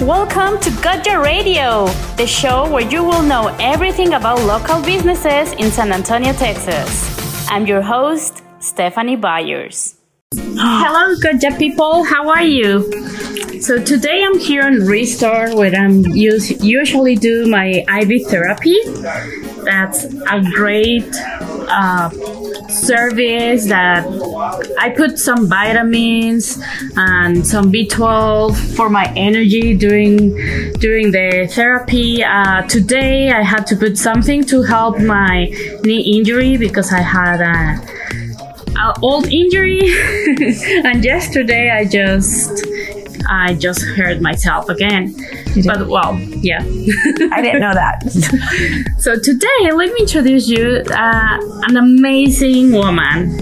Welcome 0.00 0.60
to 0.60 0.70
Gotcha 0.80 1.18
Radio, 1.18 1.86
the 2.16 2.26
show 2.26 2.70
where 2.70 2.88
you 2.88 3.02
will 3.04 3.22
know 3.22 3.48
everything 3.60 4.14
about 4.14 4.40
local 4.42 4.80
businesses 4.80 5.52
in 5.54 5.70
San 5.70 5.92
Antonio, 5.92 6.32
Texas. 6.32 7.48
I'm 7.50 7.66
your 7.66 7.82
host, 7.82 8.42
Stephanie 8.60 9.16
Byers. 9.16 9.96
Hello, 10.34 11.14
Gotcha 11.20 11.56
people. 11.58 12.04
How 12.04 12.28
are 12.30 12.42
you? 12.44 12.90
So 13.60 13.82
today 13.82 14.22
I'm 14.24 14.38
here 14.38 14.66
in 14.68 14.86
Restore 14.86 15.54
where 15.56 15.74
I'm 15.74 16.04
us- 16.04 16.62
usually 16.62 17.16
do 17.16 17.46
my 17.48 17.84
IV 18.00 18.28
therapy. 18.28 18.76
That's 19.64 20.04
a 20.04 20.40
great 20.54 21.08
uh, 21.68 22.08
service 22.68 23.66
that 23.66 24.06
I 24.78 24.90
put 24.90 25.18
some 25.18 25.48
vitamins 25.48 26.58
and 26.96 27.46
some 27.46 27.72
B12 27.72 28.76
for 28.76 28.90
my 28.90 29.12
energy 29.16 29.74
during 29.76 30.34
during 30.74 31.10
the 31.10 31.48
therapy. 31.50 32.22
Uh, 32.22 32.62
today 32.62 33.32
I 33.32 33.42
had 33.42 33.66
to 33.68 33.76
put 33.76 33.96
something 33.96 34.44
to 34.46 34.62
help 34.62 34.98
my 34.98 35.46
knee 35.82 36.16
injury 36.16 36.56
because 36.56 36.92
I 36.92 37.00
had 37.00 37.40
a, 37.40 38.78
a 38.78 38.94
old 39.02 39.26
injury, 39.28 39.80
and 40.84 41.04
yesterday 41.04 41.70
I 41.70 41.84
just 41.84 42.66
I 43.28 43.54
just 43.54 43.82
hurt 43.82 44.20
myself 44.20 44.68
again. 44.68 45.14
But 45.66 45.88
well, 45.88 46.18
yeah. 46.42 46.60
I 47.32 47.42
didn't 47.42 47.60
know 47.60 47.74
that. 47.74 48.02
So 48.98 49.18
today, 49.18 49.72
let 49.72 49.92
me 49.92 50.00
introduce 50.00 50.48
you 50.48 50.82
uh, 50.90 51.38
an 51.68 51.76
amazing 51.76 52.72
woman. 52.72 53.38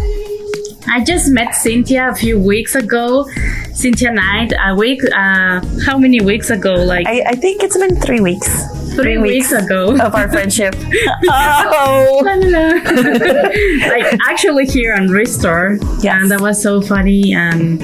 I 0.88 1.02
just 1.02 1.30
met 1.32 1.54
Cynthia 1.54 2.10
a 2.10 2.14
few 2.14 2.38
weeks 2.38 2.74
ago. 2.74 3.26
Cynthia 3.72 4.12
Knight, 4.12 4.52
a 4.64 4.74
week. 4.74 5.00
Uh, 5.12 5.60
how 5.84 5.98
many 5.98 6.20
weeks 6.20 6.50
ago? 6.50 6.74
Like 6.74 7.06
I, 7.06 7.22
I 7.28 7.34
think 7.34 7.62
it's 7.62 7.76
been 7.76 7.96
three 8.00 8.20
weeks. 8.20 8.48
three 8.94 9.18
weeks 9.18 9.50
ago. 9.52 9.92
of 9.94 10.14
our 10.14 10.28
friendship. 10.30 10.74
oh, 11.28 12.22
La, 12.24 12.34
la, 12.34 12.58
la. 12.58 13.88
like 13.88 14.18
actually 14.28 14.66
here 14.66 14.94
on 14.94 15.08
Restore, 15.08 15.78
Yes. 16.00 16.22
and 16.22 16.30
that 16.30 16.40
was 16.40 16.62
so 16.62 16.80
funny. 16.80 17.34
And 17.34 17.80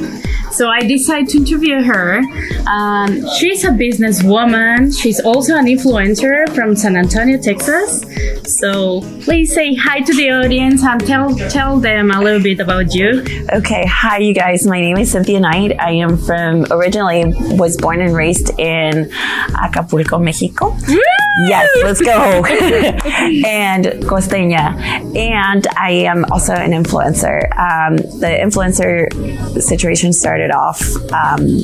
so 0.53 0.69
I 0.69 0.81
decided 0.81 1.29
to 1.31 1.39
interview 1.39 1.83
her. 1.83 2.21
Um, 2.69 3.27
she's 3.37 3.65
a 3.65 3.69
businesswoman. 3.71 4.93
She's 5.01 5.21
also 5.21 5.57
an 5.57 5.67
influencer 5.67 6.49
from 6.55 6.77
San 6.77 6.97
Antonio, 6.97 7.39
Texas. 7.41 8.05
So 8.45 9.01
please 9.23 9.53
say 9.53 9.75
hi 9.75 10.01
to 10.01 10.15
the 10.15 10.31
audience 10.31 10.83
and 10.85 11.05
tell 11.07 11.35
tell 11.51 11.79
them 11.79 12.11
a 12.11 12.21
little 12.21 12.43
bit 12.43 12.61
about 12.61 12.95
you. 12.95 13.25
okay. 13.53 13.85
Hi, 13.87 14.19
you 14.19 14.35
guys. 14.35 14.67
My 14.67 14.81
name 14.81 14.97
is 14.99 15.11
Cynthia 15.13 15.41
Knight. 15.41 15.79
I 15.81 15.93
am 15.93 16.17
from 16.17 16.67
originally 16.71 17.25
was 17.57 17.77
born 17.77 18.01
and 18.01 18.15
raised 18.15 18.51
in 18.59 19.11
Acapulco, 19.55 20.19
Mexico. 20.19 20.77
Yes, 21.41 21.69
let's 21.83 22.01
go. 22.01 22.45
and 23.47 23.87
Costeña. 24.05 24.77
And 25.17 25.67
I 25.77 25.91
am 25.91 26.25
also 26.31 26.53
an 26.53 26.73
influencer. 26.73 27.45
Um, 27.59 27.97
the 27.97 28.39
influencer 28.41 29.61
situation 29.61 30.13
started 30.13 30.51
off, 30.51 30.81
um, 31.13 31.63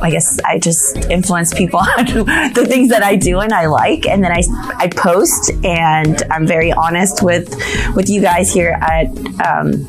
I 0.00 0.10
guess 0.10 0.38
I 0.44 0.58
just 0.58 0.96
influence 1.10 1.52
people 1.52 1.80
on 1.98 2.06
the 2.54 2.66
things 2.66 2.88
that 2.90 3.02
I 3.02 3.16
do 3.16 3.40
and 3.40 3.52
I 3.52 3.66
like. 3.66 4.06
And 4.06 4.24
then 4.24 4.32
I, 4.32 4.42
I 4.78 4.88
post 4.88 5.52
and 5.64 6.22
I'm 6.30 6.46
very 6.46 6.72
honest 6.72 7.22
with, 7.22 7.54
with 7.94 8.08
you 8.08 8.22
guys 8.22 8.52
here 8.52 8.78
at, 8.80 9.06
um, 9.44 9.86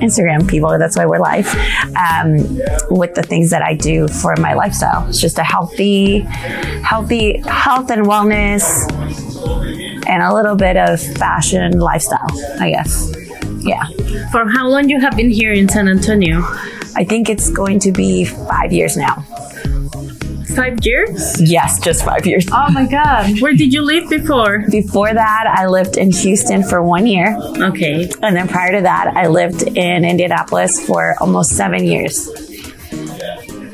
Instagram 0.00 0.48
people. 0.48 0.78
That's 0.78 0.96
why 0.96 1.06
we're 1.06 1.18
live 1.18 1.46
um, 1.96 2.38
with 2.90 3.14
the 3.14 3.22
things 3.22 3.50
that 3.50 3.62
I 3.62 3.74
do 3.74 4.08
for 4.08 4.36
my 4.36 4.54
lifestyle. 4.54 5.08
It's 5.08 5.20
just 5.20 5.38
a 5.38 5.44
healthy, 5.44 6.20
healthy 6.82 7.38
health 7.46 7.90
and 7.90 8.06
wellness, 8.06 8.64
and 10.06 10.22
a 10.22 10.34
little 10.34 10.56
bit 10.56 10.76
of 10.76 11.00
fashion 11.00 11.78
lifestyle. 11.78 12.26
I 12.60 12.70
guess. 12.70 13.12
Yeah, 13.60 13.84
For 14.30 14.48
how 14.48 14.68
long 14.68 14.88
you 14.88 15.00
have 15.00 15.16
been 15.16 15.30
here 15.30 15.52
in 15.52 15.68
San 15.68 15.88
Antonio? 15.88 16.40
I 16.94 17.04
think 17.04 17.28
it's 17.28 17.50
going 17.50 17.80
to 17.80 17.90
be 17.90 18.24
five 18.24 18.72
years 18.72 18.96
now. 18.96 19.24
Five 20.56 20.78
years? 20.82 21.40
Yes, 21.40 21.78
just 21.80 22.04
five 22.04 22.26
years. 22.26 22.46
Oh 22.50 22.70
my 22.70 22.86
God! 22.86 23.40
Where 23.40 23.52
did 23.52 23.72
you 23.74 23.82
live 23.82 24.08
before? 24.08 24.64
Before 24.70 25.12
that, 25.12 25.54
I 25.54 25.66
lived 25.66 25.98
in 25.98 26.10
Houston 26.10 26.62
for 26.62 26.82
one 26.82 27.06
year. 27.06 27.36
Okay. 27.58 28.10
And 28.22 28.34
then 28.34 28.48
prior 28.48 28.72
to 28.72 28.80
that, 28.82 29.12
I 29.14 29.26
lived 29.26 29.62
in 29.62 30.04
Indianapolis 30.04 30.84
for 30.86 31.14
almost 31.20 31.52
seven 31.52 31.84
years. 31.84 32.28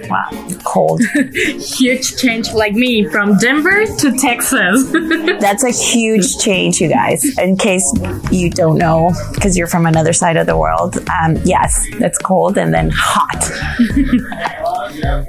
Wow, 0.09 0.29
cold. 0.65 1.01
Huge 1.35 2.17
change, 2.17 2.53
like 2.53 2.75
me, 2.75 3.05
from 3.09 3.39
Denver 3.39 3.87
to 3.87 4.13
Texas. 4.19 4.91
That's 5.41 5.65
a 5.65 5.71
huge 5.71 6.37
change, 6.39 6.81
you 6.81 6.89
guys. 6.89 7.39
In 7.39 7.57
case 7.57 7.91
you 8.31 8.51
don't 8.51 8.77
know, 8.77 9.13
because 9.33 9.57
you're 9.57 9.69
from 9.69 9.87
another 9.87 10.13
side 10.13 10.37
of 10.37 10.47
the 10.47 10.57
world, 10.57 10.99
um, 11.09 11.37
yes, 11.45 11.87
it's 11.93 12.19
cold 12.19 12.59
and 12.59 12.75
then 12.75 12.91
hot. 12.93 13.51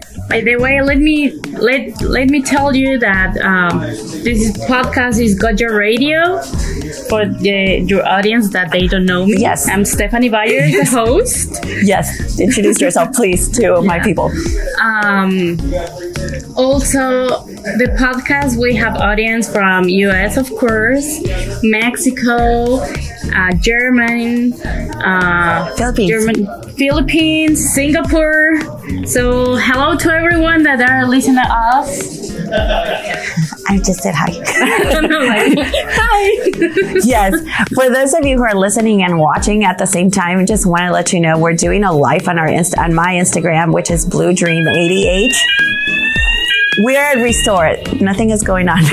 By 0.34 0.42
the 0.42 0.56
way, 0.56 0.82
let 0.82 0.98
me 0.98 1.34
let 1.62 2.02
let 2.02 2.28
me 2.28 2.42
tell 2.42 2.76
you 2.76 2.98
that 2.98 3.38
um, 3.38 3.82
this 4.26 4.52
podcast 4.66 5.22
is 5.22 5.36
Gotcha 5.36 5.72
Radio 5.72 6.42
for 7.08 7.28
the, 7.28 7.86
your 7.86 8.04
audience 8.04 8.50
that 8.50 8.72
they 8.72 8.88
don't 8.88 9.06
know 9.06 9.28
me. 9.28 9.38
Yes. 9.38 9.70
I'm 9.70 9.86
Stephanie 9.86 10.30
Bayer, 10.30 10.72
the 10.72 10.86
host. 10.90 11.64
Yes, 11.84 12.40
introduce 12.40 12.82
yourself, 12.82 13.14
please, 13.14 13.48
to 13.60 13.84
my 13.84 14.00
people. 14.00 14.32
Um, 14.82 15.60
also, 16.56 17.46
the 17.78 17.96
podcast 18.00 18.60
we 18.60 18.74
have 18.76 18.96
audience 18.96 19.48
from 19.48 19.88
US, 19.88 20.38
of 20.38 20.50
course, 20.50 21.22
Mexico, 21.62 22.80
uh, 23.36 23.54
Germany, 23.56 24.54
uh, 24.64 25.76
Philippines. 25.76 26.10
German, 26.10 26.72
Philippines, 26.74 27.74
Singapore. 27.74 28.60
So 29.06 29.56
hello 29.56 29.96
to 29.98 30.12
everyone 30.12 30.64
that 30.64 30.82
are 30.82 31.08
listening 31.08 31.38
to 31.38 31.50
us. 31.50 32.32
I 33.68 33.78
just 33.78 34.02
said 34.02 34.14
hi. 34.14 34.32
Hi. 35.96 36.30
yes, 37.04 37.34
for 37.74 37.90
those 37.90 38.14
of 38.14 38.26
you 38.26 38.38
who 38.38 38.44
are 38.44 38.56
listening 38.56 39.04
and 39.04 39.18
watching 39.18 39.64
at 39.64 39.78
the 39.78 39.86
same 39.86 40.12
time, 40.12 40.46
just 40.46 40.66
want 40.66 40.82
to 40.82 40.92
let 40.92 41.14
you 41.14 41.20
know 41.20 41.38
we're 41.40 41.54
doing 41.54 41.84
a 41.84 41.92
live 41.92 42.28
on 42.28 42.38
our 42.38 42.48
Inst- 42.48 42.78
on 42.78 42.94
my 42.94 43.14
Instagram, 43.14 43.74
which 43.74 43.90
is 43.90 44.06
Blue 44.06 44.34
Dream 44.34 44.66
80H. 46.78 46.84
We're 46.84 47.00
at 47.00 47.18
Restore. 47.18 47.76
Nothing 48.02 48.30
is 48.32 48.44
going 48.44 48.68
on. 48.70 48.82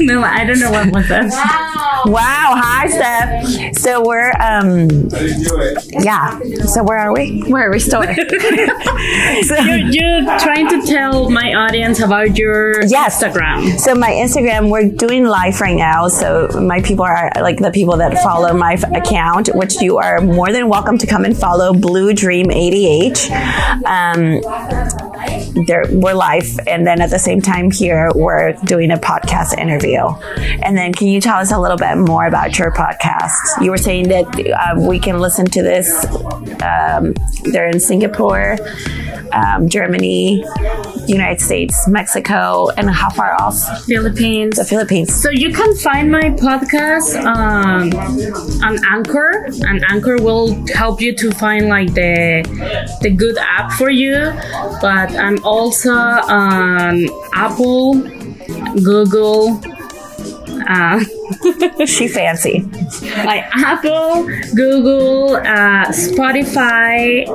no, 0.00 0.22
I 0.22 0.44
don't 0.46 0.58
know 0.60 0.70
what 0.70 0.92
was 0.92 1.08
that. 1.08 1.30
wow. 2.06 2.54
Hi, 2.60 2.86
Steph. 2.88 3.76
So 3.76 4.02
we're 4.04 4.30
um 4.40 4.88
yeah. 6.02 6.38
So 6.66 6.82
where 6.82 6.98
are 6.98 7.12
we? 7.12 7.42
We're 7.46 7.62
at 7.62 7.70
Restore. 7.70 8.04
so, 9.44 9.54
You're, 9.56 9.78
you're 9.90 10.38
trying 10.38 10.68
to 10.68 10.82
tell 10.86 11.30
my 11.30 11.54
audience 11.54 12.00
about 12.00 12.36
your 12.36 12.82
Yes. 12.86 13.22
Instagram. 13.22 13.78
so 13.78 13.94
my 13.94 14.10
Instagram, 14.10 14.70
we're 14.70 14.88
doing 14.88 15.24
live 15.24 15.60
right 15.60 15.76
now. 15.76 16.08
So 16.08 16.48
my 16.60 16.80
people 16.82 17.04
are 17.04 17.30
like 17.36 17.58
the 17.58 17.70
people 17.70 17.96
that 17.98 18.14
follow 18.22 18.52
my 18.54 18.74
f- 18.74 18.90
account, 18.92 19.48
which 19.54 19.80
you 19.80 19.98
are 19.98 20.20
more 20.20 20.52
than 20.52 20.68
welcome 20.68 20.98
to 20.98 21.06
come 21.06 21.24
and 21.24 21.36
follow 21.36 21.72
Blue 21.72 22.12
Dream 22.12 22.46
80H. 22.46 23.30
Um, 23.84 24.40
there, 25.66 25.84
we're 25.90 26.14
live, 26.14 26.58
and 26.66 26.86
then 26.86 27.00
at 27.00 27.10
the 27.10 27.18
same 27.18 27.40
time 27.40 27.70
here, 27.70 28.10
we're 28.14 28.52
doing 28.64 28.90
a 28.90 28.96
podcast 28.96 29.56
interview. 29.58 30.04
And 30.62 30.76
then, 30.76 30.92
can 30.92 31.08
you 31.08 31.20
tell 31.20 31.38
us 31.38 31.52
a 31.52 31.58
little 31.58 31.76
bit 31.76 31.96
more 31.96 32.26
about 32.26 32.58
your 32.58 32.70
podcast? 32.72 33.62
You 33.62 33.70
were 33.70 33.78
saying 33.78 34.08
that 34.08 34.26
uh, 34.26 34.80
we 34.80 34.98
can 34.98 35.18
listen 35.18 35.46
to 35.46 35.62
this. 35.62 36.04
Um, 36.62 37.14
they're 37.52 37.68
in 37.68 37.80
Singapore, 37.80 38.56
um, 39.32 39.68
Germany, 39.68 40.44
United 41.06 41.40
States, 41.40 41.88
Mexico, 41.88 42.68
and 42.76 42.90
how 42.90 43.10
far 43.10 43.40
off? 43.40 43.56
Philippines. 43.84 44.56
The 44.56 44.64
Philippines. 44.64 45.14
So 45.14 45.30
you 45.30 45.52
can 45.52 45.74
find 45.76 46.10
my 46.10 46.30
podcast 46.30 47.16
um, 47.24 47.92
on 48.62 48.78
Anchor, 48.86 49.46
and 49.66 49.84
Anchor 49.88 50.16
will 50.16 50.54
help 50.68 51.00
you 51.00 51.14
to 51.16 51.30
find 51.32 51.68
like 51.68 51.94
the 51.94 52.42
the 53.02 53.10
good 53.10 53.36
app 53.38 53.72
for 53.72 53.90
you. 53.90 54.32
But 54.80 55.14
I'm 55.16 55.42
also 55.44 55.92
on 55.92 57.08
Apple, 57.34 57.94
Google, 58.82 59.60
uh, 60.68 61.00
she 61.86 62.08
fancy. 62.08 62.62
Like 63.24 63.44
Apple, 63.54 64.26
Google, 64.54 65.36
uh, 65.36 65.86
Spotify. 65.88 67.26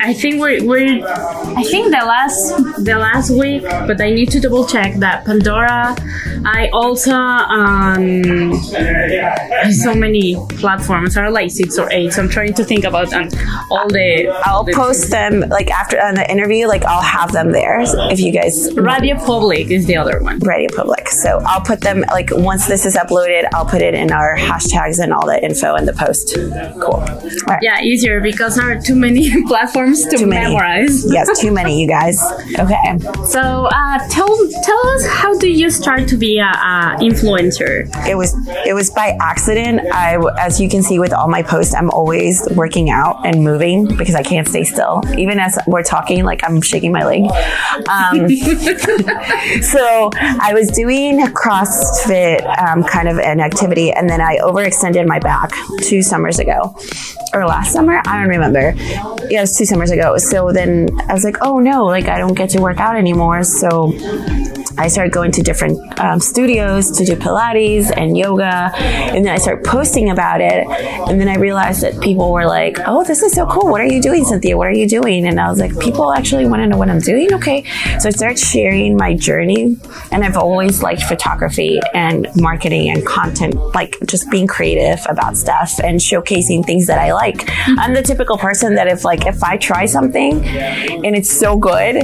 I 0.00 0.14
think 0.14 0.40
we're, 0.40 0.64
we're 0.64 1.06
I 1.06 1.62
think 1.64 1.90
the 1.90 2.04
last 2.04 2.84
the 2.84 2.96
last 2.98 3.30
week, 3.30 3.62
but 3.62 4.00
I 4.00 4.10
need 4.10 4.30
to 4.30 4.40
double 4.40 4.66
check 4.66 4.94
that 4.96 5.24
Pandora. 5.24 5.96
I 6.44 6.68
also 6.72 7.12
um 7.12 8.54
so 9.72 9.94
many 9.94 10.36
platforms 10.50 11.16
are 11.16 11.30
like 11.30 11.50
six 11.50 11.78
or 11.78 11.90
eight. 11.92 12.12
So 12.12 12.22
I'm 12.22 12.28
trying 12.28 12.54
to 12.54 12.64
think 12.64 12.84
about 12.84 13.12
um, 13.12 13.28
all 13.70 13.88
the. 13.88 14.28
I'll 14.44 14.64
the, 14.64 14.72
post 14.72 15.10
them 15.10 15.40
like 15.48 15.70
after 15.70 16.00
on 16.00 16.14
the 16.14 16.30
interview. 16.30 16.66
Like 16.66 16.84
I'll 16.84 17.02
have 17.02 17.32
them 17.32 17.52
there 17.52 17.80
if 18.10 18.20
you 18.20 18.32
guys 18.32 18.70
RadioPublic 18.70 19.70
is 19.70 19.86
the 19.86 19.96
other 19.96 20.20
one. 20.20 20.40
RadioPublic. 20.40 21.08
So 21.08 21.40
I'll 21.46 21.60
put 21.60 21.80
them 21.80 22.04
like 22.08 22.28
once 22.32 22.66
this 22.66 22.86
is 22.86 22.96
uploaded, 22.96 23.37
I'll 23.54 23.66
put 23.66 23.82
it 23.82 23.94
in 23.94 24.10
our 24.12 24.36
hashtags 24.36 24.98
and 25.02 25.12
all 25.12 25.26
the 25.26 25.42
info 25.42 25.74
in 25.76 25.84
the 25.86 25.92
post. 25.92 26.34
Cool. 26.80 27.00
Right. 27.46 27.58
Yeah, 27.62 27.80
easier 27.82 28.20
because 28.20 28.56
there 28.56 28.70
are 28.70 28.80
too 28.80 28.94
many 28.96 29.42
platforms 29.46 30.04
to 30.06 30.16
Too 30.16 30.26
many. 30.26 30.46
memorize. 30.46 31.10
Yes, 31.12 31.40
too 31.40 31.52
many, 31.52 31.80
you 31.80 31.88
guys. 31.88 32.20
Okay. 32.58 32.98
So 33.26 33.40
uh, 33.40 33.98
tell 34.08 34.28
tell 34.64 34.86
us 34.88 35.06
how 35.06 35.36
do 35.38 35.50
you 35.50 35.70
start 35.70 36.08
to 36.08 36.16
be 36.16 36.38
a, 36.38 36.44
a 36.44 36.96
influencer? 37.00 37.88
It 38.06 38.16
was 38.16 38.34
it 38.66 38.74
was 38.74 38.90
by 38.90 39.16
accident. 39.20 39.80
I, 39.92 40.18
as 40.40 40.60
you 40.60 40.68
can 40.68 40.82
see 40.82 40.98
with 40.98 41.12
all 41.12 41.28
my 41.28 41.42
posts, 41.42 41.74
I'm 41.74 41.90
always 41.90 42.46
working 42.54 42.90
out 42.90 43.26
and 43.26 43.42
moving 43.44 43.86
because 43.96 44.14
I 44.14 44.22
can't 44.22 44.46
stay 44.48 44.64
still. 44.64 45.02
Even 45.16 45.38
as 45.38 45.58
we're 45.66 45.82
talking, 45.82 46.24
like 46.24 46.42
I'm 46.44 46.60
shaking 46.62 46.92
my 46.92 47.04
leg. 47.04 47.22
Um, 47.88 48.28
so 49.62 50.10
I 50.14 50.52
was 50.54 50.68
doing 50.70 51.18
CrossFit 51.28 52.44
um, 52.58 52.84
kind 52.84 53.08
of 53.08 53.18
an 53.28 53.40
activity, 53.40 53.92
and 53.92 54.08
then 54.08 54.20
I 54.20 54.38
overextended 54.38 55.06
my 55.06 55.18
back 55.18 55.52
two 55.82 56.02
summers 56.02 56.38
ago, 56.38 56.76
or 57.32 57.46
last 57.46 57.72
summer. 57.72 58.00
I 58.04 58.18
don't 58.18 58.28
remember. 58.28 58.74
Yeah, 59.30 59.38
it 59.38 59.40
was 59.40 59.56
two 59.56 59.64
summers 59.64 59.90
ago. 59.90 60.16
So 60.18 60.52
then 60.52 60.88
I 61.08 61.12
was 61.12 61.24
like, 61.24 61.36
oh 61.42 61.58
no, 61.58 61.84
like 61.84 62.06
I 62.06 62.18
don't 62.18 62.34
get 62.34 62.50
to 62.50 62.60
work 62.60 62.78
out 62.78 62.96
anymore. 62.96 63.44
So 63.44 63.92
I 64.78 64.86
started 64.86 65.12
going 65.12 65.32
to 65.32 65.42
different 65.42 65.98
um, 65.98 66.20
studios 66.20 66.96
to 66.98 67.04
do 67.04 67.16
Pilates 67.16 67.90
and 67.94 68.16
yoga, 68.16 68.70
and 68.76 69.26
then 69.26 69.34
I 69.34 69.38
started 69.38 69.64
posting 69.64 70.10
about 70.10 70.40
it. 70.40 70.66
And 71.08 71.20
then 71.20 71.28
I 71.28 71.36
realized 71.36 71.82
that 71.82 72.00
people 72.00 72.32
were 72.32 72.46
like, 72.46 72.78
"Oh, 72.86 73.02
this 73.02 73.22
is 73.22 73.32
so 73.32 73.46
cool! 73.46 73.70
What 73.70 73.80
are 73.80 73.86
you 73.86 74.00
doing, 74.00 74.24
Cynthia? 74.24 74.56
What 74.56 74.68
are 74.68 74.72
you 74.72 74.88
doing?" 74.88 75.26
And 75.26 75.40
I 75.40 75.50
was 75.50 75.58
like, 75.58 75.76
"People 75.80 76.12
actually 76.12 76.46
want 76.46 76.62
to 76.62 76.68
know 76.68 76.76
what 76.76 76.88
I'm 76.88 77.00
doing." 77.00 77.34
Okay, 77.34 77.64
so 77.98 78.08
I 78.08 78.10
started 78.10 78.38
sharing 78.38 78.96
my 78.96 79.14
journey, 79.14 79.76
and 80.12 80.24
I've 80.24 80.36
always 80.36 80.80
liked 80.82 81.02
photography 81.02 81.80
and 81.92 82.28
marketing 82.36 82.90
and 82.90 83.04
content, 83.18 83.54
like 83.74 83.96
just 84.06 84.30
being 84.30 84.46
creative 84.46 85.00
about 85.08 85.36
stuff 85.36 85.72
and 85.82 86.00
showcasing 86.00 86.64
things 86.64 86.86
that 86.86 86.98
I 86.98 87.12
like. 87.12 87.48
I'm 87.66 87.94
the 87.94 88.02
typical 88.02 88.38
person 88.38 88.74
that 88.76 88.88
if 88.88 89.04
like 89.04 89.26
if 89.26 89.42
I 89.42 89.56
try 89.56 89.86
something 89.86 90.44
and 90.44 91.16
it's 91.16 91.30
so 91.30 91.56
good 91.56 91.96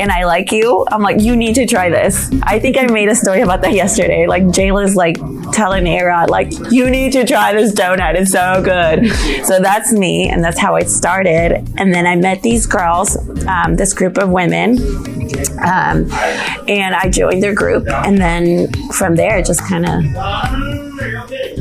and 0.00 0.10
I 0.10 0.24
like 0.24 0.52
you, 0.52 0.86
I'm 0.90 1.02
like, 1.02 1.20
you 1.20 1.36
need 1.36 1.54
to 1.54 1.66
try 1.66 1.88
this. 1.90 2.30
I 2.42 2.58
think 2.58 2.76
I 2.76 2.86
made 2.86 3.08
a 3.08 3.14
story 3.14 3.42
about 3.42 3.62
that 3.62 3.72
yesterday. 3.72 4.26
Like 4.26 4.44
Jayla's 4.44 4.96
like 4.96 5.18
telling 5.52 5.86
Ara, 5.86 6.26
like, 6.26 6.52
you 6.70 6.90
need 6.90 7.12
to 7.12 7.24
try 7.24 7.52
this 7.52 7.72
donut. 7.72 8.14
It's 8.14 8.32
so 8.32 8.62
good. 8.62 9.08
So 9.46 9.60
that's 9.60 9.92
me, 9.92 10.28
and 10.28 10.42
that's 10.42 10.58
how 10.58 10.76
it 10.76 10.88
started. 10.88 11.66
And 11.76 11.94
then 11.94 12.06
I 12.06 12.16
met 12.16 12.42
these 12.42 12.66
girls, 12.66 13.16
um, 13.46 13.76
this 13.76 13.92
group 13.94 14.18
of 14.18 14.28
women. 14.30 14.76
Um, 15.58 16.10
and 16.68 16.94
I 16.94 17.08
joined 17.10 17.42
their 17.42 17.54
group, 17.54 17.88
and 17.88 18.18
then 18.18 18.70
from 18.92 19.16
there, 19.16 19.38
it 19.38 19.46
just 19.46 19.60
kind 19.66 19.86
of 19.86 20.04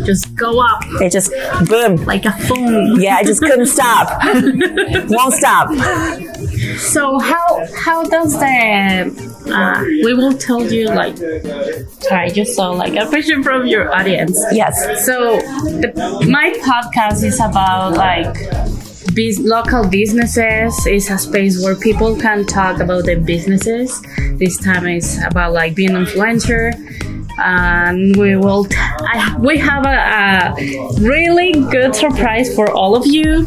Just 0.06 0.36
go 0.36 0.60
up 0.62 0.82
it 1.02 1.12
just 1.12 1.32
boom. 1.68 1.96
like 2.06 2.26
a 2.26 2.32
phone. 2.32 3.00
Yeah, 3.02 3.16
I 3.16 3.24
just 3.24 3.42
couldn't 3.42 3.66
stop. 3.68 4.08
Won't 5.10 5.34
stop. 5.34 5.70
So 6.78 7.20
how 7.20 7.66
how 7.76 8.04
does 8.04 8.34
the 8.40 9.34
uh, 9.54 9.82
we 10.04 10.14
will 10.14 10.38
tell 10.38 10.62
you 10.72 10.88
like 10.88 11.18
sorry 11.18 12.26
I 12.26 12.30
just 12.30 12.56
saw 12.56 12.72
like 12.72 12.96
a 12.96 13.08
question 13.08 13.44
from 13.44 13.66
your 13.68 13.94
audience. 13.94 14.38
Yes. 14.52 15.06
So 15.06 15.38
the, 15.82 15.92
my 16.30 16.52
podcast 16.64 17.24
is 17.24 17.40
about 17.40 17.94
like 17.94 18.36
local 19.40 19.88
businesses. 19.88 20.86
is 20.88 21.10
a 21.10 21.18
space 21.18 21.64
where 21.64 21.76
people 21.76 22.16
can 22.16 22.46
talk 22.46 22.80
about 22.80 23.06
their 23.06 23.20
businesses. 23.20 24.02
This 24.34 24.58
time 24.58 24.86
it's 24.88 25.24
about 25.26 25.54
like 25.54 25.74
being 25.76 25.92
influencer. 25.92 26.74
And 27.38 28.16
we 28.16 28.36
will. 28.38 28.66
T- 28.66 28.76
I, 28.78 29.36
we 29.40 29.58
have 29.58 29.86
a, 29.86 29.90
a 29.90 31.02
really 31.02 31.52
good 31.70 31.94
surprise 31.96 32.54
for 32.56 32.72
all 32.72 32.96
of 32.96 33.06
you 33.06 33.46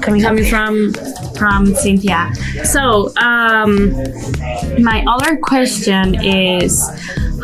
Coming 0.00 0.20
coming 0.22 0.44
from 0.44 0.92
from 1.36 1.74
Cynthia. 1.74 2.32
So, 2.64 3.12
um, 3.16 3.92
my 4.82 5.04
other 5.08 5.36
question 5.36 6.14
is, 6.24 6.82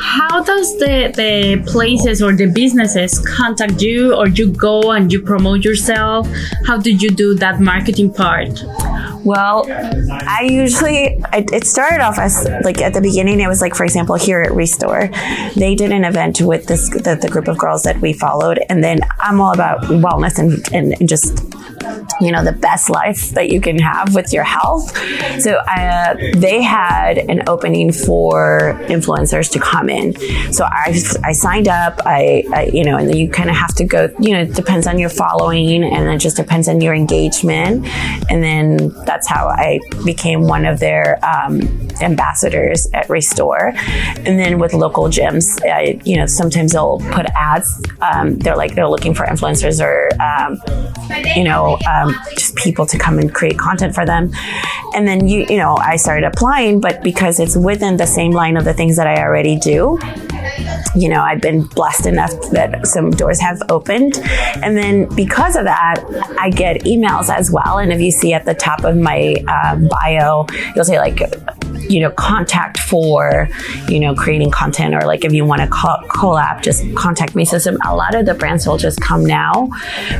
how 0.00 0.42
does 0.42 0.78
the 0.78 1.12
the 1.14 1.62
places 1.70 2.22
or 2.22 2.32
the 2.32 2.46
businesses 2.46 3.18
contact 3.20 3.80
you, 3.80 4.14
or 4.14 4.28
you 4.28 4.50
go 4.52 4.90
and 4.90 5.12
you 5.12 5.22
promote 5.22 5.64
yourself? 5.64 6.28
How 6.66 6.76
do 6.76 6.90
you 6.90 7.10
do 7.10 7.34
that 7.34 7.60
marketing 7.60 8.12
part? 8.12 8.62
Well, 9.24 9.66
I 9.70 10.48
usually 10.50 11.20
it, 11.32 11.52
it 11.52 11.64
started 11.66 12.00
off 12.00 12.18
as 12.18 12.48
like 12.64 12.80
at 12.80 12.94
the 12.94 13.00
beginning. 13.00 13.40
It 13.40 13.48
was 13.48 13.60
like, 13.60 13.74
for 13.74 13.84
example, 13.84 14.16
here 14.16 14.42
at 14.42 14.52
Restore, 14.52 15.08
they 15.54 15.74
did 15.76 15.92
an 15.92 16.04
event 16.04 16.40
with 16.40 16.66
this 16.66 16.90
the, 16.90 17.16
the 17.20 17.28
group 17.28 17.46
of 17.46 17.56
girls 17.56 17.84
that 17.84 18.00
we 18.00 18.12
followed, 18.12 18.58
and 18.68 18.82
then 18.82 19.00
I'm 19.20 19.40
all 19.40 19.52
about 19.52 19.82
wellness 19.82 20.38
and, 20.38 20.66
and, 20.74 20.98
and 20.98 21.08
just 21.08 21.38
you 22.20 22.32
know 22.32 22.44
the 22.44 22.52
best 22.52 22.90
life 22.90 23.30
that 23.30 23.50
you 23.50 23.60
can 23.60 23.78
have 23.82 24.14
with 24.14 24.32
your 24.32 24.44
health. 24.44 24.96
So 25.40 25.54
uh, 25.54 26.14
they 26.36 26.62
had 26.62 27.18
an 27.18 27.42
opening 27.48 27.92
for 27.92 28.78
influencers 28.86 29.50
to 29.52 29.60
come 29.60 29.88
in. 29.88 30.14
So 30.52 30.64
I 30.64 30.98
I 31.24 31.32
signed 31.32 31.68
up. 31.68 32.00
I, 32.04 32.44
I 32.54 32.70
you 32.72 32.84
know, 32.84 32.96
and 32.96 33.08
then 33.08 33.16
you 33.16 33.28
kind 33.28 33.50
of 33.50 33.56
have 33.56 33.74
to 33.76 33.84
go. 33.84 34.08
You 34.18 34.32
know, 34.34 34.42
it 34.42 34.54
depends 34.54 34.86
on 34.86 34.98
your 34.98 35.10
following, 35.10 35.84
and 35.84 36.08
it 36.08 36.18
just 36.18 36.36
depends 36.36 36.68
on 36.68 36.80
your 36.80 36.94
engagement, 36.94 37.86
and 38.30 38.42
then 38.42 38.88
that's 39.04 39.28
how 39.28 39.48
I 39.48 39.80
became 40.04 40.42
one 40.42 40.64
of 40.64 40.80
their 40.80 41.18
um, 41.24 41.60
ambassadors 42.00 42.88
at 42.92 43.08
Restore. 43.08 43.72
And 44.16 44.38
then 44.38 44.58
with 44.58 44.74
local 44.74 45.04
gyms, 45.04 45.60
I, 45.64 46.00
you 46.04 46.16
know, 46.16 46.26
sometimes 46.26 46.72
they'll 46.72 47.00
put 47.10 47.26
ads. 47.34 47.68
Um, 48.00 48.38
they're 48.38 48.56
like 48.56 48.74
they're 48.74 48.88
looking 48.88 49.14
for 49.14 49.26
influencers 49.26 49.82
or 49.82 50.10
um, 50.20 50.60
you 51.36 51.44
know 51.44 51.78
um, 51.88 52.14
just 52.36 52.54
people 52.56 52.86
to 52.86 52.98
come 52.98 53.18
and 53.18 53.32
create 53.32 53.58
content 53.58 53.71
for 53.94 54.04
them. 54.04 54.30
And 54.94 55.08
then 55.08 55.26
you 55.26 55.46
you 55.48 55.56
know 55.56 55.76
I 55.76 55.96
started 55.96 56.26
applying, 56.26 56.80
but 56.80 57.02
because 57.02 57.40
it's 57.40 57.56
within 57.56 57.96
the 57.96 58.06
same 58.06 58.32
line 58.32 58.56
of 58.56 58.64
the 58.64 58.74
things 58.74 58.96
that 58.96 59.06
I 59.06 59.22
already 59.22 59.58
do, 59.58 59.98
you 60.94 61.08
know, 61.08 61.22
I've 61.22 61.40
been 61.40 61.64
blessed 61.64 62.06
enough 62.06 62.32
that 62.50 62.86
some 62.86 63.10
doors 63.10 63.40
have 63.40 63.62
opened. 63.68 64.18
And 64.62 64.76
then 64.76 65.08
because 65.14 65.56
of 65.56 65.64
that, 65.64 66.04
I 66.38 66.50
get 66.50 66.82
emails 66.82 67.30
as 67.30 67.50
well. 67.50 67.78
And 67.78 67.92
if 67.92 68.00
you 68.00 68.10
see 68.10 68.32
at 68.34 68.44
the 68.44 68.54
top 68.54 68.84
of 68.84 68.96
my 68.96 69.42
uh, 69.48 69.76
bio, 69.76 70.46
you'll 70.74 70.84
say 70.84 70.98
like, 70.98 71.20
you 71.92 72.00
know, 72.00 72.10
contact 72.10 72.78
for, 72.78 73.48
you 73.88 74.00
know, 74.00 74.14
creating 74.14 74.50
content 74.50 74.94
or 74.94 75.02
like 75.02 75.24
if 75.24 75.32
you 75.32 75.44
want 75.44 75.60
to 75.60 75.68
co- 75.68 76.00
collab, 76.08 76.62
just 76.62 76.82
contact 76.94 77.34
me. 77.34 77.44
So 77.44 77.58
some, 77.58 77.76
a 77.86 77.94
lot 77.94 78.14
of 78.14 78.24
the 78.24 78.34
brands 78.34 78.66
will 78.66 78.78
just 78.78 79.00
come 79.00 79.24
now, 79.24 79.68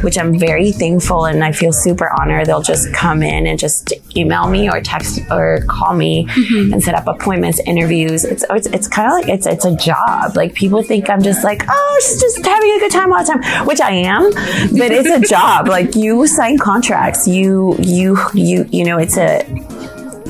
which 0.02 0.18
I'm 0.18 0.38
very 0.38 0.70
thankful 0.73 1.25
and 1.25 1.42
I 1.42 1.52
feel 1.52 1.73
super 1.73 2.11
honored. 2.20 2.46
They'll 2.46 2.62
just 2.62 2.92
come 2.92 3.23
in 3.23 3.46
and 3.46 3.58
just 3.58 3.92
email 4.16 4.49
me 4.49 4.68
or 4.68 4.80
text 4.80 5.20
or 5.30 5.64
call 5.66 5.94
me 5.94 6.26
mm-hmm. 6.26 6.75
and 6.75 6.82
set 6.82 6.94
up 6.94 7.06
appointments, 7.06 7.58
interviews. 7.61 8.25
It's, 8.25 8.44
it's, 8.50 8.66
it's 8.66 8.88
kind 8.88 9.08
of 9.08 9.14
like, 9.14 9.28
it's, 9.28 9.46
it's 9.46 9.64
a 9.64 9.75
job. 9.76 10.37
Like 10.37 10.54
people 10.54 10.82
think 10.82 11.08
I'm 11.08 11.23
just 11.23 11.42
like, 11.42 11.62
oh, 11.68 12.00
she's 12.04 12.20
just 12.20 12.44
having 12.44 12.70
a 12.70 12.78
good 12.80 12.92
time 12.92 13.12
all 13.12 13.25
the 13.25 13.32
time, 13.32 13.66
which 13.66 13.80
I 13.80 13.92
am, 13.92 14.30
but 14.30 14.90
it's 14.92 15.08
a 15.08 15.20
job. 15.20 15.68
Like 15.73 15.96
you 15.96 16.26
sign 16.26 16.58
contracts, 16.58 17.26
you, 17.26 17.75
you, 17.78 18.18
you, 18.35 18.68
you 18.70 18.85
know, 18.85 18.99
it's 18.99 19.16
a, 19.16 19.42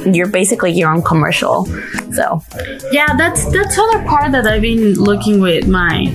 you're 0.06 0.28
basically 0.28 0.73
your 0.73 0.90
own 0.92 1.02
commercial. 1.02 1.66
So 2.12 2.42
Yeah, 2.90 3.06
that's 3.16 3.50
that's 3.52 3.78
other 3.78 4.04
part 4.04 4.32
that 4.32 4.47
I've 4.47 4.62
been 4.62 4.94
looking 4.94 5.40
with 5.40 5.68
my 5.68 6.14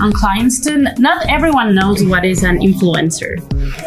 on 0.00 0.12
clients 0.12 0.60
too. 0.60 0.86
Not 0.98 1.26
everyone 1.28 1.74
knows 1.74 2.04
what 2.04 2.24
is 2.24 2.42
an 2.42 2.58
influencer, 2.58 3.38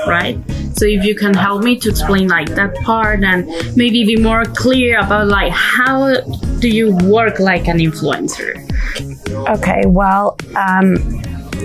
right? 0.07 0.37
So 0.77 0.85
if 0.85 1.05
you 1.05 1.15
can 1.15 1.33
help 1.33 1.63
me 1.63 1.77
to 1.79 1.89
explain 1.89 2.27
like 2.27 2.49
that 2.55 2.75
part 2.83 3.23
and 3.23 3.47
maybe 3.75 4.03
be 4.05 4.17
more 4.17 4.45
clear 4.45 4.99
about 4.99 5.27
like 5.27 5.51
how 5.51 6.15
do 6.59 6.67
you 6.67 6.95
work 7.03 7.39
like 7.39 7.67
an 7.67 7.77
influencer? 7.77 8.67
Okay, 9.47 9.83
well, 9.85 10.37
um, 10.55 10.95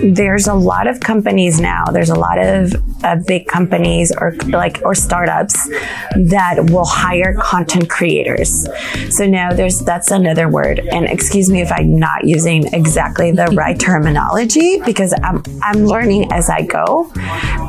there's 0.03 0.47
a 0.47 0.53
lot 0.53 0.87
of 0.87 0.99
companies 0.99 1.59
now. 1.59 1.85
There's 1.85 2.09
a 2.09 2.15
lot 2.15 2.39
of 2.39 2.73
uh, 3.03 3.17
big 3.25 3.47
companies 3.47 4.13
or 4.15 4.35
like 4.47 4.81
or 4.83 4.95
startups 4.95 5.67
that 6.15 6.69
will 6.69 6.85
hire 6.85 7.35
content 7.39 7.89
creators. 7.89 8.67
So 9.09 9.25
now 9.27 9.53
there's 9.53 9.79
that's 9.79 10.11
another 10.11 10.49
word. 10.49 10.79
And 10.79 11.05
excuse 11.05 11.49
me 11.49 11.61
if 11.61 11.71
I'm 11.71 11.97
not 11.99 12.25
using 12.25 12.67
exactly 12.73 13.31
the 13.31 13.47
right 13.47 13.79
terminology 13.79 14.79
because 14.85 15.13
I'm 15.23 15.43
I'm 15.63 15.85
learning 15.85 16.31
as 16.31 16.49
I 16.49 16.61
go. 16.63 17.11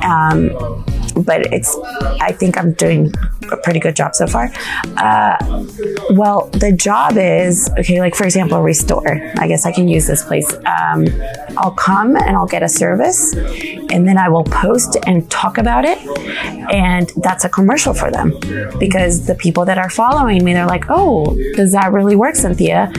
Um, 0.03 0.85
but 1.23 1.53
it's 1.53 1.77
I 2.21 2.33
think 2.33 2.59
I'm 2.59 2.73
doing 2.73 3.13
a 3.51 3.57
pretty 3.57 3.81
good 3.81 3.97
job 3.97 4.15
so 4.15 4.27
far. 4.27 4.51
Uh, 4.97 5.37
well, 6.11 6.49
the 6.53 6.73
job 6.73 7.17
is 7.17 7.71
okay. 7.79 8.01
Like 8.01 8.15
for 8.15 8.25
example, 8.25 8.61
restore. 8.63 9.33
I 9.39 9.49
guess 9.49 9.67
I 9.67 9.73
can 9.73 9.89
use 9.89 10.07
this 10.07 10.25
place. 10.25 10.51
Um, 10.53 11.07
I'll 11.57 11.73
come 11.73 12.17
and 12.17 12.37
I'll 12.37 12.47
get 12.47 12.63
a 12.63 12.69
service, 12.69 13.35
and 13.35 14.07
then 14.07 14.19
I 14.19 14.29
will 14.29 14.45
post 14.45 14.97
and 15.07 15.29
talk 15.31 15.59
about 15.59 15.85
it, 15.85 15.99
and 16.73 17.11
that's 17.17 17.45
a 17.45 17.49
commercial 17.49 17.95
for 17.95 18.11
them 18.11 18.39
because 18.79 19.27
the 19.27 19.35
people 19.35 19.65
that 19.65 19.79
are 19.79 19.91
following 19.91 20.45
me, 20.45 20.53
they're 20.53 20.67
like, 20.67 20.85
"Oh, 20.89 21.37
does 21.55 21.73
that 21.73 21.93
really 21.93 22.17
work, 22.17 22.37
Cynthia?" 22.37 22.93